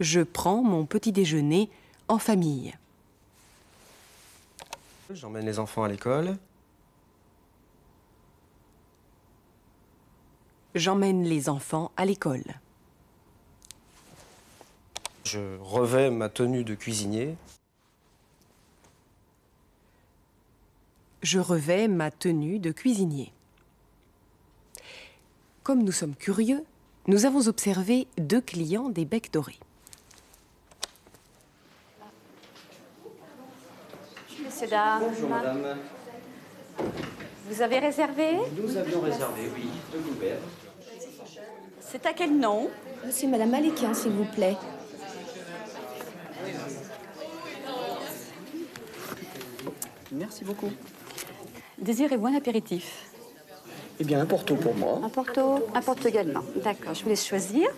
Je 0.00 0.20
prends 0.20 0.62
mon 0.62 0.86
petit 0.86 1.12
déjeuner 1.12 1.70
en 2.08 2.18
famille. 2.18 2.74
J'emmène 5.10 5.46
les 5.46 5.58
enfants 5.58 5.84
à 5.84 5.88
l'école. 5.88 6.36
J'emmène 10.74 11.22
les 11.22 11.48
enfants 11.48 11.92
à 11.96 12.04
l'école. 12.04 12.42
Je 15.22 15.56
revais 15.60 16.10
ma 16.10 16.28
tenue 16.28 16.64
de 16.64 16.74
cuisinier. 16.74 17.36
Je 21.22 21.38
revais 21.38 21.86
ma 21.86 22.10
tenue 22.10 22.58
de 22.58 22.72
cuisinier. 22.72 23.32
Comme 25.62 25.84
nous 25.84 25.92
sommes 25.92 26.16
curieux, 26.16 26.64
nous 27.06 27.24
avons 27.24 27.46
observé 27.46 28.08
deux 28.18 28.40
clients 28.40 28.88
des 28.88 29.04
becs 29.04 29.32
dorés. 29.32 29.60
Monsieur, 34.44 34.66
dames. 34.66 35.04
Bonjour 35.08 35.30
madame. 35.30 35.78
Vous 37.48 37.62
avez 37.62 37.78
réservé? 37.78 38.38
Nous 38.60 38.76
avions 38.76 39.00
réservé, 39.00 39.48
oui, 39.54 39.68
deux 39.92 40.00
couverts. 40.00 40.38
C'est 41.90 42.06
à 42.06 42.12
quel 42.12 42.36
nom? 42.36 42.70
C'est 43.10 43.26
Madame 43.26 43.50
Malikian, 43.50 43.94
s'il 43.94 44.12
vous 44.12 44.24
plaît. 44.24 44.56
Merci 50.12 50.44
beaucoup. 50.44 50.70
Désirez 51.78 52.16
bon 52.16 52.34
apéritif 52.36 53.10
Eh 54.00 54.04
bien, 54.04 54.20
un 54.20 54.26
porto 54.26 54.54
pour 54.54 54.74
moi. 54.74 55.00
Un 55.02 55.08
porto 55.08 55.66
Un 55.74 55.82
porto 55.82 56.08
également. 56.08 56.42
D'accord, 56.62 56.94
je 56.94 57.02
vous 57.02 57.08
laisse 57.10 57.26
choisir. 57.26 57.68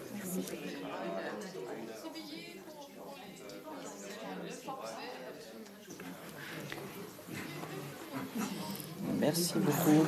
Merci 9.18 9.54
beaucoup. 9.56 10.04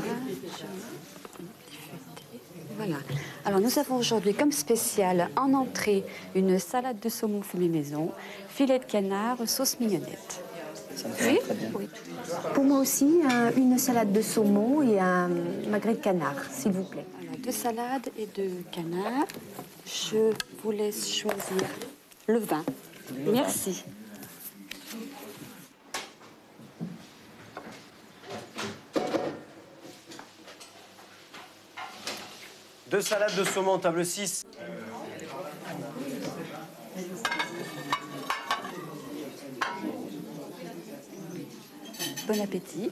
Nous 3.69 3.79
avons 3.79 3.97
aujourd'hui 3.97 4.33
comme 4.33 4.51
spécial 4.51 5.29
en 5.37 5.53
entrée 5.53 6.03
une 6.35 6.59
salade 6.59 6.99
de 7.01 7.11
saumon 7.11 7.43
fumé 7.43 7.69
maison, 7.69 8.11
filet 8.49 8.79
de 8.79 8.85
canard, 8.85 9.37
sauce 9.47 9.79
mignonnette. 9.79 10.43
Ça 10.97 11.07
me 11.09 11.13
fait 11.13 11.33
Oui 11.33 11.39
très 11.45 11.55
bien. 11.55 11.69
Oui. 11.75 11.89
Pour 12.55 12.65
moi 12.65 12.79
aussi, 12.79 13.21
un- 13.31 13.53
une 13.59 13.77
salade 13.79 14.11
de 14.11 14.23
saumon 14.23 14.81
et 14.91 14.99
un 14.99 15.29
magret 15.69 15.93
de 15.93 15.99
canard, 16.01 16.43
s'il 16.51 16.73
vous 16.73 16.85
plaît. 16.85 17.05
Alors 17.21 17.37
deux 17.45 17.53
salades 17.53 18.09
et 18.19 18.27
deux 18.35 18.53
canards. 18.73 19.27
Je 19.85 20.33
vous 20.65 20.71
laisse 20.71 21.07
choisir 21.15 21.69
le 22.27 22.39
vin. 22.39 22.65
Merci. 23.27 23.85
Deux 32.91 33.03
salades 33.03 33.37
de 33.37 33.45
saumon, 33.45 33.79
table 33.79 34.05
6. 34.05 34.47
Bon 42.27 42.41
appétit. 42.43 42.91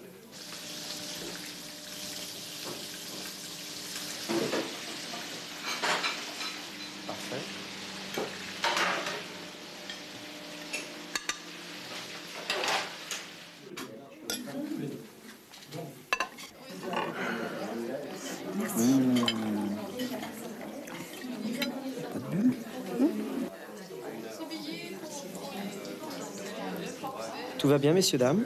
Va 27.77 27.81
bien, 27.81 27.93
messieurs, 27.93 28.17
dames 28.17 28.43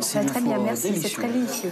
Ça 0.00 0.22
va 0.22 0.28
très 0.28 0.40
bien, 0.40 0.58
merci, 0.58 0.88
c'est 1.00 1.08
très 1.10 1.28
délicieux. 1.28 1.70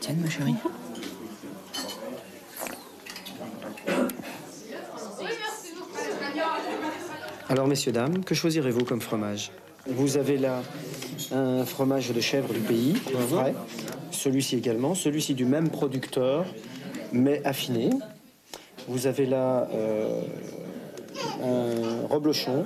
Tiens, 0.00 0.14
ma 0.20 0.28
chérie. 0.28 0.54
Alors, 7.48 7.66
messieurs, 7.66 7.92
dames, 7.92 8.22
que 8.24 8.34
choisirez-vous 8.34 8.84
comme 8.84 9.00
fromage? 9.00 9.52
Vous 9.86 10.18
avez 10.18 10.36
là 10.36 10.62
un 11.30 11.64
fromage 11.64 12.10
de 12.10 12.20
chèvre 12.20 12.52
du 12.52 12.60
pays, 12.60 12.94
frais. 13.30 13.54
Celui-ci 14.10 14.56
également, 14.56 14.94
celui-ci 14.94 15.32
du 15.32 15.46
même 15.46 15.70
producteur, 15.70 16.44
mais 17.10 17.40
affiné. 17.46 17.88
Vous 18.88 19.06
avez 19.06 19.26
là 19.26 19.68
euh, 19.72 20.22
un 21.42 22.06
reblochon 22.08 22.64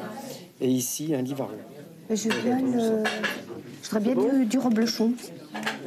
et 0.61 0.69
ici 0.69 1.15
un 1.15 1.23
livaro. 1.23 1.51
Je 2.11 2.29
bien 2.43 2.61
le... 2.61 3.03
Je 3.83 3.91
voudrais 3.91 4.15
bien 4.15 4.39
du, 4.41 4.47
du 4.47 4.59
reblochon. 4.59 5.13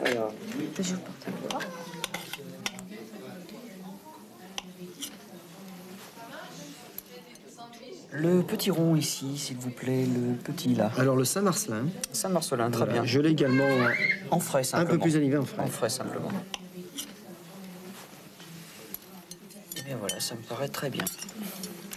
Alors, 0.06 0.32
Je 0.80 0.94
vous 0.94 1.00
porte. 1.02 1.28
Le 8.12 8.42
petit 8.42 8.72
rond 8.72 8.96
ici, 8.96 9.38
s'il 9.38 9.58
vous 9.58 9.70
plaît, 9.70 10.04
le 10.06 10.34
petit 10.36 10.74
là. 10.74 10.92
alors 10.98 11.16
le 11.16 11.26
Saint-Marcelin, 11.26 11.86
Saint-Marcelin, 12.12 12.72
très 12.72 12.86
bien. 12.88 13.06
je 13.06 13.20
l'ai 13.20 13.30
également 13.30 13.68
En 14.32 14.40
frais, 14.40 14.62
un 14.62 14.64
simplement. 14.64 14.92
peu 14.98 15.00
plus 15.04 15.16
animé 15.16 15.38
en 15.38 15.46
frais. 15.46 15.62
En 15.62 15.68
frais, 15.68 15.90
simplement. 15.90 16.30
Eh 19.78 19.82
bien 19.84 19.96
voilà, 20.00 20.19
ça 20.30 20.36
me 20.36 20.42
paraît 20.42 20.68
très 20.68 20.92
bien. 20.92 21.06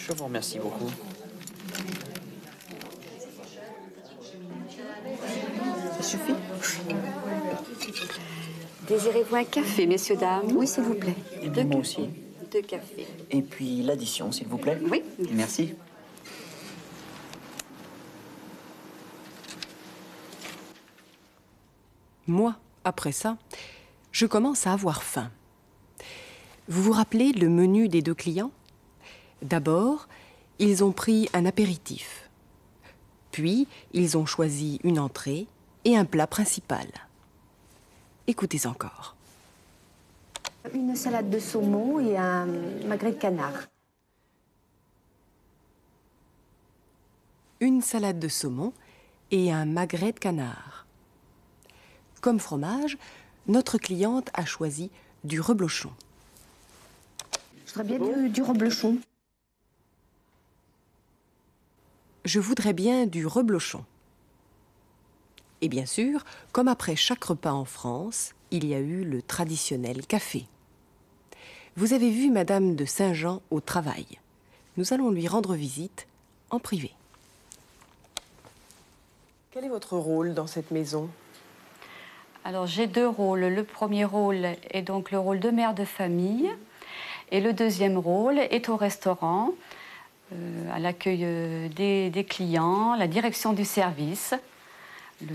Je 0.00 0.10
vous 0.14 0.24
remercie 0.24 0.58
beaucoup. 0.58 0.90
Ça 5.98 6.02
suffit? 6.02 6.32
Désirez-vous 8.88 9.36
un 9.36 9.44
café, 9.44 9.86
messieurs, 9.86 10.16
dames 10.16 10.50
Oui, 10.52 10.66
s'il 10.66 10.82
vous 10.82 10.94
plaît. 10.94 11.14
Et 11.42 11.50
bien 11.50 11.64
moi 11.64 11.80
aussi. 11.80 12.08
Deux 12.50 12.62
cafés. 12.62 13.06
Et 13.30 13.42
puis 13.42 13.82
l'addition, 13.82 14.32
s'il 14.32 14.46
vous 14.46 14.56
plaît. 14.56 14.78
Oui. 14.90 15.02
Merci. 15.32 15.74
Moi, 22.26 22.56
après 22.82 23.12
ça, 23.12 23.36
je 24.10 24.24
commence 24.24 24.66
à 24.66 24.72
avoir 24.72 25.02
faim. 25.02 25.30
Vous 26.68 26.82
vous 26.82 26.92
rappelez 26.92 27.32
le 27.32 27.48
menu 27.48 27.88
des 27.88 28.02
deux 28.02 28.14
clients? 28.14 28.52
D'abord, 29.42 30.06
ils 30.60 30.84
ont 30.84 30.92
pris 30.92 31.28
un 31.32 31.44
apéritif. 31.44 32.30
Puis, 33.32 33.66
ils 33.92 34.16
ont 34.16 34.26
choisi 34.26 34.78
une 34.84 35.00
entrée 35.00 35.48
et 35.84 35.96
un 35.96 36.04
plat 36.04 36.28
principal. 36.28 36.86
Écoutez 38.28 38.66
encore. 38.66 39.16
Une 40.72 40.94
salade 40.94 41.30
de 41.30 41.40
saumon 41.40 41.98
et 41.98 42.16
un 42.16 42.46
magret 42.86 43.12
de 43.12 43.18
canard. 43.18 43.66
Une 47.58 47.82
salade 47.82 48.20
de 48.20 48.28
saumon 48.28 48.72
et 49.32 49.52
un 49.52 49.64
magret 49.64 50.12
de 50.12 50.20
canard. 50.20 50.86
Comme 52.20 52.38
fromage, 52.38 52.98
notre 53.48 53.78
cliente 53.78 54.30
a 54.34 54.44
choisi 54.44 54.92
du 55.24 55.40
reblochon. 55.40 55.90
Je 57.74 57.78
voudrais 57.80 57.98
bien 57.98 58.18
du, 58.18 58.28
du 58.28 58.42
reblochon. 58.42 58.98
Je 62.26 62.38
voudrais 62.38 62.74
bien 62.74 63.06
du 63.06 63.26
reblochon. 63.26 63.84
Et 65.62 65.68
bien 65.68 65.86
sûr, 65.86 66.24
comme 66.52 66.68
après 66.68 66.96
chaque 66.96 67.24
repas 67.24 67.52
en 67.52 67.64
France, 67.64 68.34
il 68.50 68.66
y 68.66 68.74
a 68.74 68.78
eu 68.78 69.04
le 69.04 69.22
traditionnel 69.22 70.06
café. 70.06 70.44
Vous 71.76 71.94
avez 71.94 72.10
vu 72.10 72.30
Madame 72.30 72.76
de 72.76 72.84
Saint-Jean 72.84 73.40
au 73.50 73.60
travail. 73.60 74.06
Nous 74.76 74.92
allons 74.92 75.10
lui 75.10 75.26
rendre 75.26 75.54
visite 75.54 76.06
en 76.50 76.58
privé. 76.58 76.92
Quel 79.50 79.64
est 79.64 79.70
votre 79.70 79.96
rôle 79.96 80.34
dans 80.34 80.46
cette 80.46 80.72
maison? 80.72 81.08
Alors 82.44 82.66
j'ai 82.66 82.86
deux 82.86 83.08
rôles. 83.08 83.46
Le 83.46 83.64
premier 83.64 84.04
rôle 84.04 84.46
est 84.70 84.82
donc 84.82 85.10
le 85.10 85.18
rôle 85.18 85.40
de 85.40 85.50
mère 85.50 85.74
de 85.74 85.86
famille 85.86 86.50
et 87.32 87.40
le 87.40 87.52
deuxième 87.52 87.98
rôle 87.98 88.38
est 88.38 88.68
au 88.68 88.76
restaurant, 88.76 89.50
euh, 90.32 90.76
à 90.76 90.78
l'accueil 90.78 91.22
euh, 91.24 91.68
des, 91.68 92.10
des 92.10 92.24
clients, 92.24 92.94
la 92.94 93.08
direction 93.08 93.52
du 93.54 93.64
service, 93.64 94.34
le, 95.22 95.34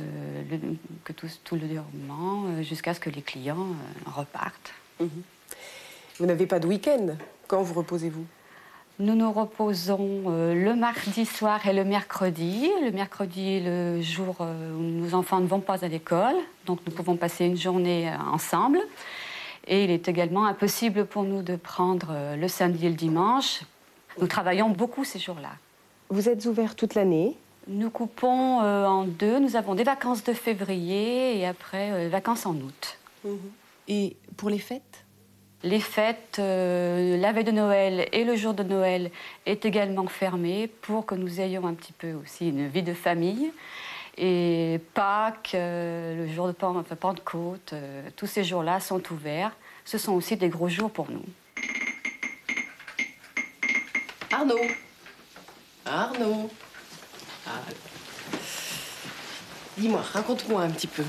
le- 0.51 0.75
que 1.03 1.11
tout, 1.11 1.27
tout 1.43 1.55
le 1.55 1.67
déroulement 1.67 2.45
euh, 2.47 2.61
jusqu'à 2.63 2.93
ce 2.93 2.99
que 2.99 3.09
les 3.09 3.21
clients 3.21 3.57
euh, 3.57 4.11
repartent. 4.15 4.73
Vous 4.99 6.25
n'avez 6.25 6.45
pas 6.45 6.59
de 6.59 6.67
week-end? 6.67 7.15
Quand 7.47 7.61
vous 7.61 7.73
reposez-vous? 7.73 8.25
Nous 8.99 9.13
nous 9.15 9.31
reposons 9.31 10.23
euh, 10.27 10.55
le 10.55 10.75
mardi 10.75 11.25
soir 11.25 11.65
et 11.67 11.73
le 11.73 11.83
mercredi. 11.83 12.69
Le 12.83 12.91
mercredi 12.91 13.57
est 13.57 13.59
le 13.61 14.01
jour 14.01 14.37
où 14.41 14.81
nos 14.81 15.13
enfants 15.13 15.39
ne 15.39 15.45
vont 15.47 15.59
pas 15.59 15.85
à 15.85 15.87
l'école, 15.87 16.35
donc 16.65 16.79
nous 16.85 16.91
pouvons 16.93 17.15
passer 17.15 17.45
une 17.45 17.57
journée 17.57 18.11
ensemble. 18.33 18.79
Et 19.67 19.83
il 19.83 19.91
est 19.91 20.07
également 20.07 20.45
impossible 20.45 21.05
pour 21.05 21.23
nous 21.23 21.41
de 21.41 21.55
prendre 21.57 22.07
euh, 22.11 22.35
le 22.35 22.47
samedi 22.47 22.85
et 22.85 22.89
le 22.89 22.95
dimanche. 22.95 23.61
Nous 24.19 24.27
travaillons 24.27 24.69
beaucoup 24.69 25.03
ces 25.03 25.19
jours-là. 25.19 25.51
Vous 26.09 26.29
êtes 26.29 26.45
ouvert 26.45 26.75
toute 26.75 26.95
l'année? 26.95 27.35
Nous 27.67 27.89
coupons 27.89 28.61
euh, 28.61 28.85
en 28.85 29.03
deux. 29.03 29.39
Nous 29.39 29.57
avons 29.57 29.75
des 29.75 29.83
vacances 29.83 30.23
de 30.23 30.33
février 30.33 31.37
et 31.37 31.45
après 31.45 31.91
euh, 31.91 32.09
vacances 32.09 32.45
en 32.45 32.55
août. 32.55 32.97
Et 33.89 34.15
pour 34.37 34.49
les 34.49 34.59
fêtes? 34.59 35.03
Les 35.63 35.79
fêtes, 35.79 36.37
euh, 36.39 37.17
la 37.17 37.33
veille 37.33 37.43
de 37.43 37.51
Noël 37.51 38.07
et 38.13 38.23
le 38.23 38.35
jour 38.35 38.53
de 38.53 38.63
Noël 38.63 39.11
est 39.45 39.65
également 39.65 40.07
fermé 40.07 40.67
pour 40.67 41.05
que 41.05 41.15
nous 41.15 41.41
ayons 41.41 41.65
un 41.65 41.73
petit 41.73 41.93
peu 41.93 42.13
aussi 42.13 42.49
une 42.49 42.67
vie 42.67 42.83
de 42.83 42.93
famille. 42.93 43.51
Et 44.17 44.79
Pâques, 44.93 45.51
euh, 45.53 46.15
le 46.25 46.33
jour 46.33 46.47
de 46.47 46.51
Pentecôte, 46.53 47.73
euh, 47.73 48.09
tous 48.15 48.25
ces 48.25 48.43
jours-là 48.43 48.79
sont 48.79 49.01
ouverts. 49.11 49.51
Ce 49.85 49.97
sont 49.97 50.13
aussi 50.13 50.35
des 50.35 50.49
gros 50.49 50.69
jours 50.69 50.91
pour 50.91 51.09
nous. 51.11 51.23
Arnaud 54.31 54.59
Arnaud 55.85 56.49
Ah. 57.45 57.61
Dis-moi, 59.77 60.01
raconte-moi 60.01 60.63
un 60.63 60.69
petit 60.71 60.87
peu. 60.87 61.03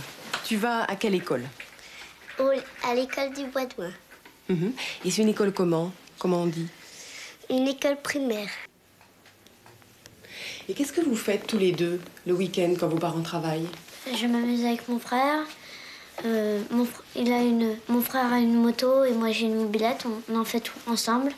Tu 0.44 0.56
vas 0.56 0.84
à 0.84 0.94
quelle 0.94 1.14
école? 1.14 1.42
Au- 2.38 2.50
à 2.84 2.94
l'école 2.94 3.32
du 3.32 3.46
Bois 3.46 3.64
de 3.66 3.74
Loin. 3.78 3.90
Mhm. 4.48 4.72
Et 5.04 5.10
c'est 5.10 5.22
une 5.22 5.28
école 5.30 5.52
comment? 5.52 5.90
Comment 6.18 6.42
on 6.42 6.46
dit? 6.46 6.68
Une 7.50 7.66
école 7.66 7.96
primaire. 8.02 8.48
Et 10.68 10.74
qu'est-ce 10.74 10.92
que 10.92 11.00
vous 11.00 11.16
faites 11.16 11.46
tous 11.46 11.56
les 11.56 11.72
deux 11.72 11.98
le 12.26 12.34
week-end 12.34 12.74
quand 12.78 12.88
vos 12.88 12.98
parents 12.98 13.22
travaillent? 13.22 13.68
Je 14.14 14.26
m'amuse 14.26 14.64
avec 14.66 14.86
mon 14.88 14.98
frère. 14.98 15.40
Euh, 16.26 16.60
mon, 16.70 16.84
fr- 16.84 17.02
il 17.16 17.32
a 17.32 17.42
une, 17.42 17.76
mon 17.88 18.02
frère 18.02 18.32
a 18.32 18.38
une 18.38 18.54
moto 18.54 19.04
et 19.04 19.12
moi 19.12 19.30
j'ai 19.30 19.46
une 19.46 19.54
mobilette. 19.56 20.04
On, 20.06 20.34
on 20.34 20.40
en 20.40 20.44
fait 20.44 20.60
tout 20.60 20.76
ensemble. 20.86 21.32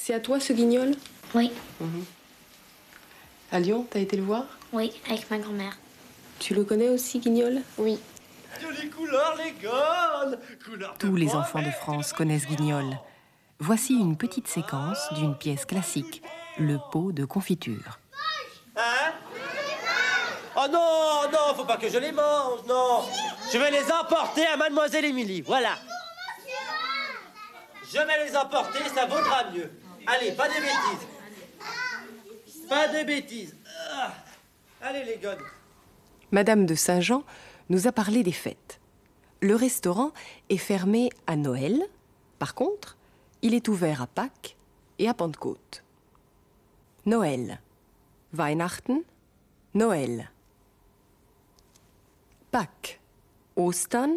C'est 0.00 0.14
à 0.14 0.20
toi 0.20 0.40
ce 0.40 0.54
guignol? 0.54 0.92
Oui, 1.34 1.50
À 3.50 3.60
Lyon, 3.60 3.86
t'as 3.90 4.00
été 4.00 4.16
le 4.16 4.22
voir? 4.22 4.44
Oui, 4.72 4.92
avec 5.08 5.30
ma 5.30 5.38
grand-mère. 5.38 5.78
Tu 6.38 6.54
le 6.54 6.64
connais 6.64 6.90
aussi, 6.90 7.18
guignol? 7.18 7.62
Oui. 7.78 7.98
Les 8.82 8.90
couleurs, 8.90 9.36
les 9.36 9.52
gones 9.52 10.38
Tous 10.98 11.16
les 11.16 11.34
enfants 11.34 11.62
de 11.62 11.70
France 11.70 12.12
connaissent 12.12 12.46
Guignol. 12.46 12.98
Voici 13.60 13.94
une 13.94 14.16
petite 14.16 14.48
séquence 14.48 15.12
d'une 15.14 15.36
pièce 15.36 15.64
classique, 15.64 16.22
Le 16.58 16.78
pot 16.90 17.12
de 17.12 17.24
confiture. 17.24 17.98
Hein? 18.76 19.12
Oh 20.56 20.66
non, 20.70 21.30
non, 21.32 21.54
faut 21.54 21.64
pas 21.64 21.76
que 21.76 21.88
je 21.88 21.98
les 21.98 22.12
mange, 22.12 22.60
non 22.68 23.02
Je 23.52 23.58
vais 23.58 23.70
les 23.70 23.90
emporter 23.92 24.44
à 24.46 24.56
Mademoiselle 24.56 25.04
Émilie, 25.04 25.40
voilà 25.40 25.76
Je 27.92 27.98
vais 27.98 28.24
les 28.26 28.36
emporter, 28.36 28.80
ça 28.94 29.06
vaudra 29.06 29.44
mieux. 29.54 29.70
Allez, 30.06 30.32
pas 30.32 30.48
de 30.48 30.54
bêtises 30.54 31.06
Pas 32.68 32.88
de 32.88 33.04
bêtises 33.04 33.56
Ah. 33.90 34.12
Allez 34.82 35.04
les 35.04 35.16
gones 35.16 35.44
Madame 36.30 36.66
de 36.66 36.74
Saint-Jean 36.74 37.24
nous 37.70 37.86
a 37.86 37.92
parlé 37.92 38.22
des 38.22 38.32
fêtes. 38.32 38.80
Le 39.40 39.54
restaurant 39.54 40.12
est 40.50 40.58
fermé 40.58 41.10
à 41.26 41.36
Noël. 41.36 41.80
Par 42.38 42.54
contre, 42.54 42.96
il 43.42 43.54
est 43.54 43.68
ouvert 43.68 44.02
à 44.02 44.06
Pâques 44.06 44.56
et 44.98 45.08
à 45.08 45.14
Pentecôte. 45.14 45.82
Noël. 47.06 47.60
Weihnachten. 48.34 49.02
Noël. 49.74 50.30
Pâques. 52.50 53.00
Ostern. 53.56 54.16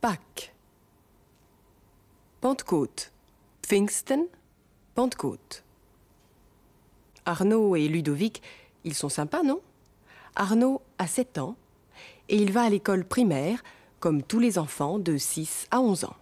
Pâques. 0.00 0.54
Pentecôte. 2.40 3.12
Pfingsten. 3.62 4.26
Pentecôte. 4.94 5.64
Arnaud 7.28 7.76
et 7.76 7.88
Ludovic, 7.88 8.40
ils 8.84 8.94
sont 8.94 9.10
sympas, 9.10 9.42
non? 9.42 9.60
Arnaud 10.34 10.80
a 10.96 11.06
7 11.06 11.36
ans 11.36 11.56
et 12.30 12.36
il 12.36 12.52
va 12.52 12.62
à 12.62 12.70
l'école 12.70 13.04
primaire 13.04 13.62
comme 14.00 14.22
tous 14.22 14.38
les 14.38 14.58
enfants 14.58 14.98
de 14.98 15.18
6 15.18 15.66
à 15.70 15.80
11 15.80 16.04
ans. 16.04 16.16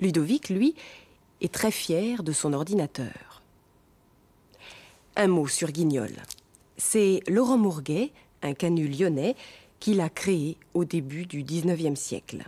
Ludovic, 0.00 0.48
lui, 0.48 0.74
est 1.40 1.54
très 1.54 1.70
fier 1.70 2.24
de 2.24 2.32
son 2.32 2.52
ordinateur. 2.52 3.42
Un 5.14 5.28
mot 5.28 5.46
sur 5.46 5.70
Guignol. 5.70 6.10
C'est 6.76 7.20
Laurent 7.28 7.58
Mourguet, 7.58 8.10
un 8.42 8.54
canu 8.54 8.88
lyonnais, 8.88 9.36
qui 9.78 9.94
l'a 9.94 10.08
créé 10.08 10.56
au 10.74 10.84
début 10.84 11.26
du 11.26 11.44
19e 11.44 11.94
siècle. 11.94 12.42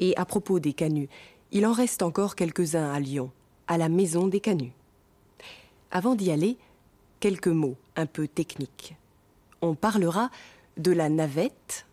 Et 0.00 0.16
à 0.16 0.24
propos 0.24 0.58
des 0.58 0.72
canuts, 0.72 1.08
il 1.52 1.64
en 1.64 1.72
reste 1.72 2.02
encore 2.02 2.34
quelques-uns 2.34 2.92
à 2.92 2.98
Lyon, 2.98 3.30
à 3.68 3.78
la 3.78 3.88
maison 3.88 4.26
des 4.26 4.40
canuts. 4.40 4.72
Avant 5.96 6.16
d'y 6.16 6.32
aller, 6.32 6.58
quelques 7.20 7.46
mots 7.46 7.76
un 7.94 8.06
peu 8.06 8.26
techniques. 8.26 8.96
On 9.62 9.76
parlera 9.76 10.28
de 10.76 10.90
la 10.90 11.08
navette 11.08 11.86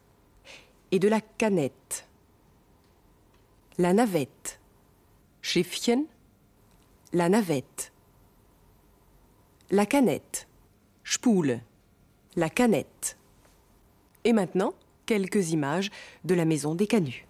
et 0.91 0.97
de 0.97 1.07
la 1.07 1.21
canette. 1.21 2.07
La 3.77 3.93
navette. 3.93 4.59
Schiffchen. 5.43 6.05
La 7.13 7.29
navette. 7.29 7.91
La 9.69 9.85
canette. 9.85 10.47
Spule. 11.03 11.61
La 12.35 12.49
canette. 12.49 13.17
Et 14.23 14.33
maintenant, 14.33 14.73
quelques 15.05 15.51
images 15.51 15.91
de 16.25 16.33
la 16.33 16.45
maison 16.45 16.73
des 16.73 16.87
Canuts. 16.87 17.27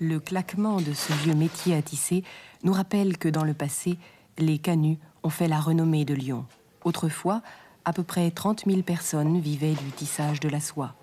Le 0.00 0.18
claquement 0.18 0.80
de 0.80 0.92
ce 0.92 1.12
vieux 1.12 1.34
métier 1.34 1.74
à 1.76 1.82
tisser 1.82 2.24
nous 2.62 2.72
rappelle 2.72 3.16
que 3.16 3.28
dans 3.28 3.44
le 3.44 3.54
passé, 3.54 3.96
les 4.38 4.58
canuts 4.58 4.98
ont 5.22 5.30
fait 5.30 5.48
la 5.48 5.60
renommée 5.60 6.04
de 6.04 6.14
Lyon. 6.14 6.46
Autrefois, 6.84 7.42
à 7.84 7.92
peu 7.92 8.02
près 8.02 8.30
30 8.30 8.64
000 8.66 8.82
personnes 8.82 9.40
vivaient 9.40 9.74
du 9.74 9.90
tissage 9.94 10.40
de 10.40 10.48
la 10.48 10.60
soie. 10.60 10.94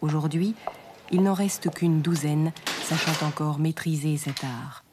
Aujourd'hui, 0.00 0.54
il 1.10 1.22
n'en 1.22 1.34
reste 1.34 1.70
qu'une 1.70 2.00
douzaine, 2.00 2.52
sachant 2.82 3.26
encore 3.26 3.58
maîtriser 3.58 4.16
cet 4.16 4.44
art. 4.44 4.84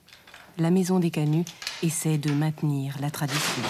La 0.58 0.70
Maison 0.70 0.98
des 0.98 1.10
Canuts 1.10 1.44
essaie 1.82 2.18
de 2.18 2.32
maintenir 2.32 2.96
la 3.00 3.10
tradition. 3.10 3.62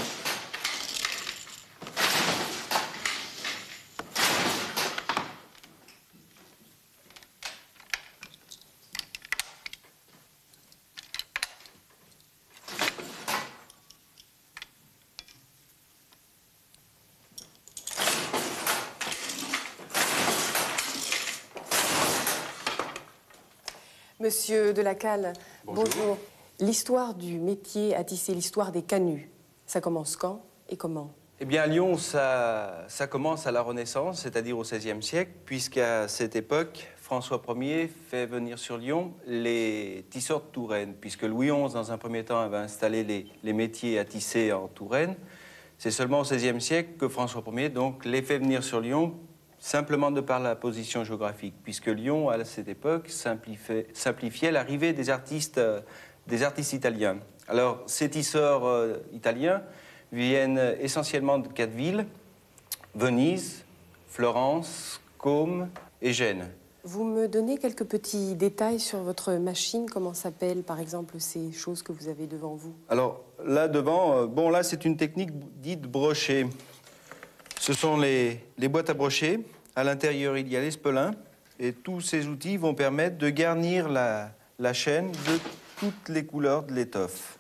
Monsieur 24.46 24.72
de 24.72 24.80
la 24.80 24.94
Calle, 24.94 25.32
bonjour. 25.64 26.18
L'histoire 26.61 27.14
du 27.14 27.40
métier 27.40 27.96
à 27.96 28.04
tisser, 28.04 28.32
l'histoire 28.32 28.70
des 28.70 28.82
canuts, 28.82 29.28
ça 29.66 29.80
commence 29.80 30.14
quand 30.14 30.40
et 30.68 30.76
comment 30.76 31.12
Eh 31.40 31.44
bien, 31.44 31.62
à 31.62 31.66
Lyon, 31.66 31.96
ça, 31.96 32.85
ça 32.87 33.09
commence 33.09 33.48
à 33.48 33.50
la 33.50 33.61
Renaissance, 33.61 34.20
c'est-à-dire 34.20 34.56
au 34.56 34.62
XVIe 34.62 35.02
siècle, 35.02 35.32
puisqu'à 35.46 36.06
cette 36.06 36.37
époque, 36.37 36.87
François 36.96 37.42
Ier 37.56 37.88
fait 37.88 38.26
venir 38.26 38.61
sur 38.61 38.78
Lyon 38.78 39.14
les 39.26 40.06
tisseurs 40.11 40.42
de 40.42 40.46
Touraine, 40.46 40.94
puisque 40.94 41.22
Louis 41.22 41.48
XI, 41.48 41.74
dans 41.74 41.90
un 41.90 41.98
premier 41.98 42.24
temps, 42.24 42.38
avait 42.38 42.59
installé 42.59 43.02
les, 43.02 43.26
les 43.42 43.52
métiers 43.52 43.98
à 43.98 44.04
tisser 44.04 44.52
en 44.52 44.68
Touraine. 44.68 45.16
C'est 45.76 45.90
seulement 45.90 46.20
au 46.20 46.22
XVIe 46.22 46.61
siècle 46.61 46.90
que 47.00 47.09
François 47.09 47.42
Ier 47.52 47.68
donc, 47.68 48.04
les 48.04 48.22
fait 48.22 48.38
venir 48.38 48.62
sur 48.62 48.78
Lyon 48.78 49.12
simplement 49.66 50.12
de 50.12 50.20
par 50.20 50.38
la 50.38 50.55
position 50.55 51.02
géographique, 51.02 51.55
puisque 51.64 51.88
Lyon, 51.88 52.31
à 52.31 52.44
cette 52.44 52.68
époque, 52.68 53.09
simplifiait, 53.09 53.88
simplifiait 53.94 54.52
l'arrivée 54.52 54.92
des 54.92 55.11
artistes, 55.11 55.59
euh, 55.59 55.81
des 56.29 56.44
artistes 56.44 56.72
italiens. 56.72 57.18
Alors, 57.48 57.83
ces 57.87 58.09
tisseurs 58.09 58.64
euh, 58.64 58.98
italiens 59.12 59.62
viennent 60.12 60.76
essentiellement 60.79 61.40
de 61.40 61.48
quatre 61.48 61.72
villes, 61.72 62.07
Venise, 62.94 63.64
Florence, 64.07 65.00
Côme 65.18 65.68
et 66.00 66.12
Gênes. 66.12 66.48
Vous 66.85 67.02
me 67.02 67.26
donnez 67.26 67.59
quelques 67.59 67.87
petits 67.87 68.37
détails 68.37 68.79
sur 68.79 69.00
votre 69.00 69.33
machine, 69.33 69.90
comment 69.90 70.14
s'appellent 70.14 70.62
par 70.62 70.79
exemple 70.79 71.18
ces 71.18 71.50
choses 71.50 71.83
que 71.83 71.90
vous 71.90 72.07
avez 72.07 72.29
devant 72.29 72.55
vous? 72.55 72.76
Alors, 72.88 73.24
là 73.44 73.66
devant, 73.66 74.16
euh, 74.16 74.26
bon, 74.26 74.48
là, 74.48 74.62
c'est 74.62 74.85
une 74.85 74.96
technique 74.96 75.31
dite 75.61 75.83
brochée. 75.83 76.46
Ce 77.59 77.72
sont 77.72 77.96
les, 77.96 78.44
les 78.59 78.68
boîtes 78.68 78.90
à 78.90 78.94
brocher. 78.94 79.44
À 79.76 79.84
l'intérieur, 79.84 80.38
il 80.38 80.48
y 80.48 80.56
a 80.56 80.60
les 80.62 80.70
spelins. 80.70 81.12
Et 81.58 81.72
tous 81.72 82.00
ces 82.00 82.26
outils 82.26 82.56
vont 82.56 82.74
permettre 82.74 83.18
de 83.18 83.28
garnir 83.28 83.90
la, 83.90 84.30
la 84.58 84.72
chaîne 84.72 85.12
de 85.12 85.38
toutes 85.78 86.08
les 86.08 86.24
couleurs 86.24 86.62
de 86.62 86.72
l'étoffe. 86.72 87.38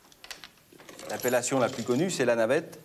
L'appellation 1.10 1.58
la 1.58 1.68
plus 1.70 1.82
connue, 1.82 2.10
c'est 2.10 2.26
la 2.26 2.36
navette. 2.36 2.78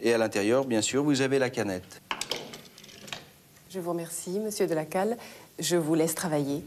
Et 0.00 0.12
à 0.12 0.18
l'intérieur, 0.18 0.64
bien 0.64 0.82
sûr, 0.82 1.04
vous 1.04 1.20
avez 1.20 1.38
la 1.38 1.48
canette. 1.48 2.02
Je 3.70 3.78
vous 3.78 3.90
remercie, 3.90 4.40
monsieur 4.40 4.66
de 4.66 4.74
la 4.74 4.84
Calle. 4.84 5.16
Je 5.58 5.76
vous 5.76 5.94
laisse 5.94 6.14
travailler. 6.14 6.64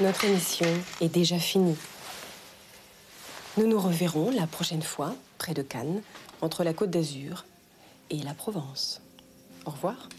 Notre 0.00 0.24
émission 0.24 0.66
est 1.00 1.08
déjà 1.08 1.38
finie. 1.38 1.76
Nous 3.58 3.66
nous 3.66 3.80
reverrons 3.80 4.30
la 4.30 4.46
prochaine 4.46 4.82
fois, 4.82 5.14
près 5.38 5.54
de 5.54 5.62
Cannes, 5.62 6.02
entre 6.42 6.62
la 6.62 6.74
Côte 6.74 6.90
d'Azur 6.90 7.46
et 8.10 8.18
la 8.18 8.34
Provence. 8.34 9.00
Au 9.64 9.70
revoir. 9.70 10.10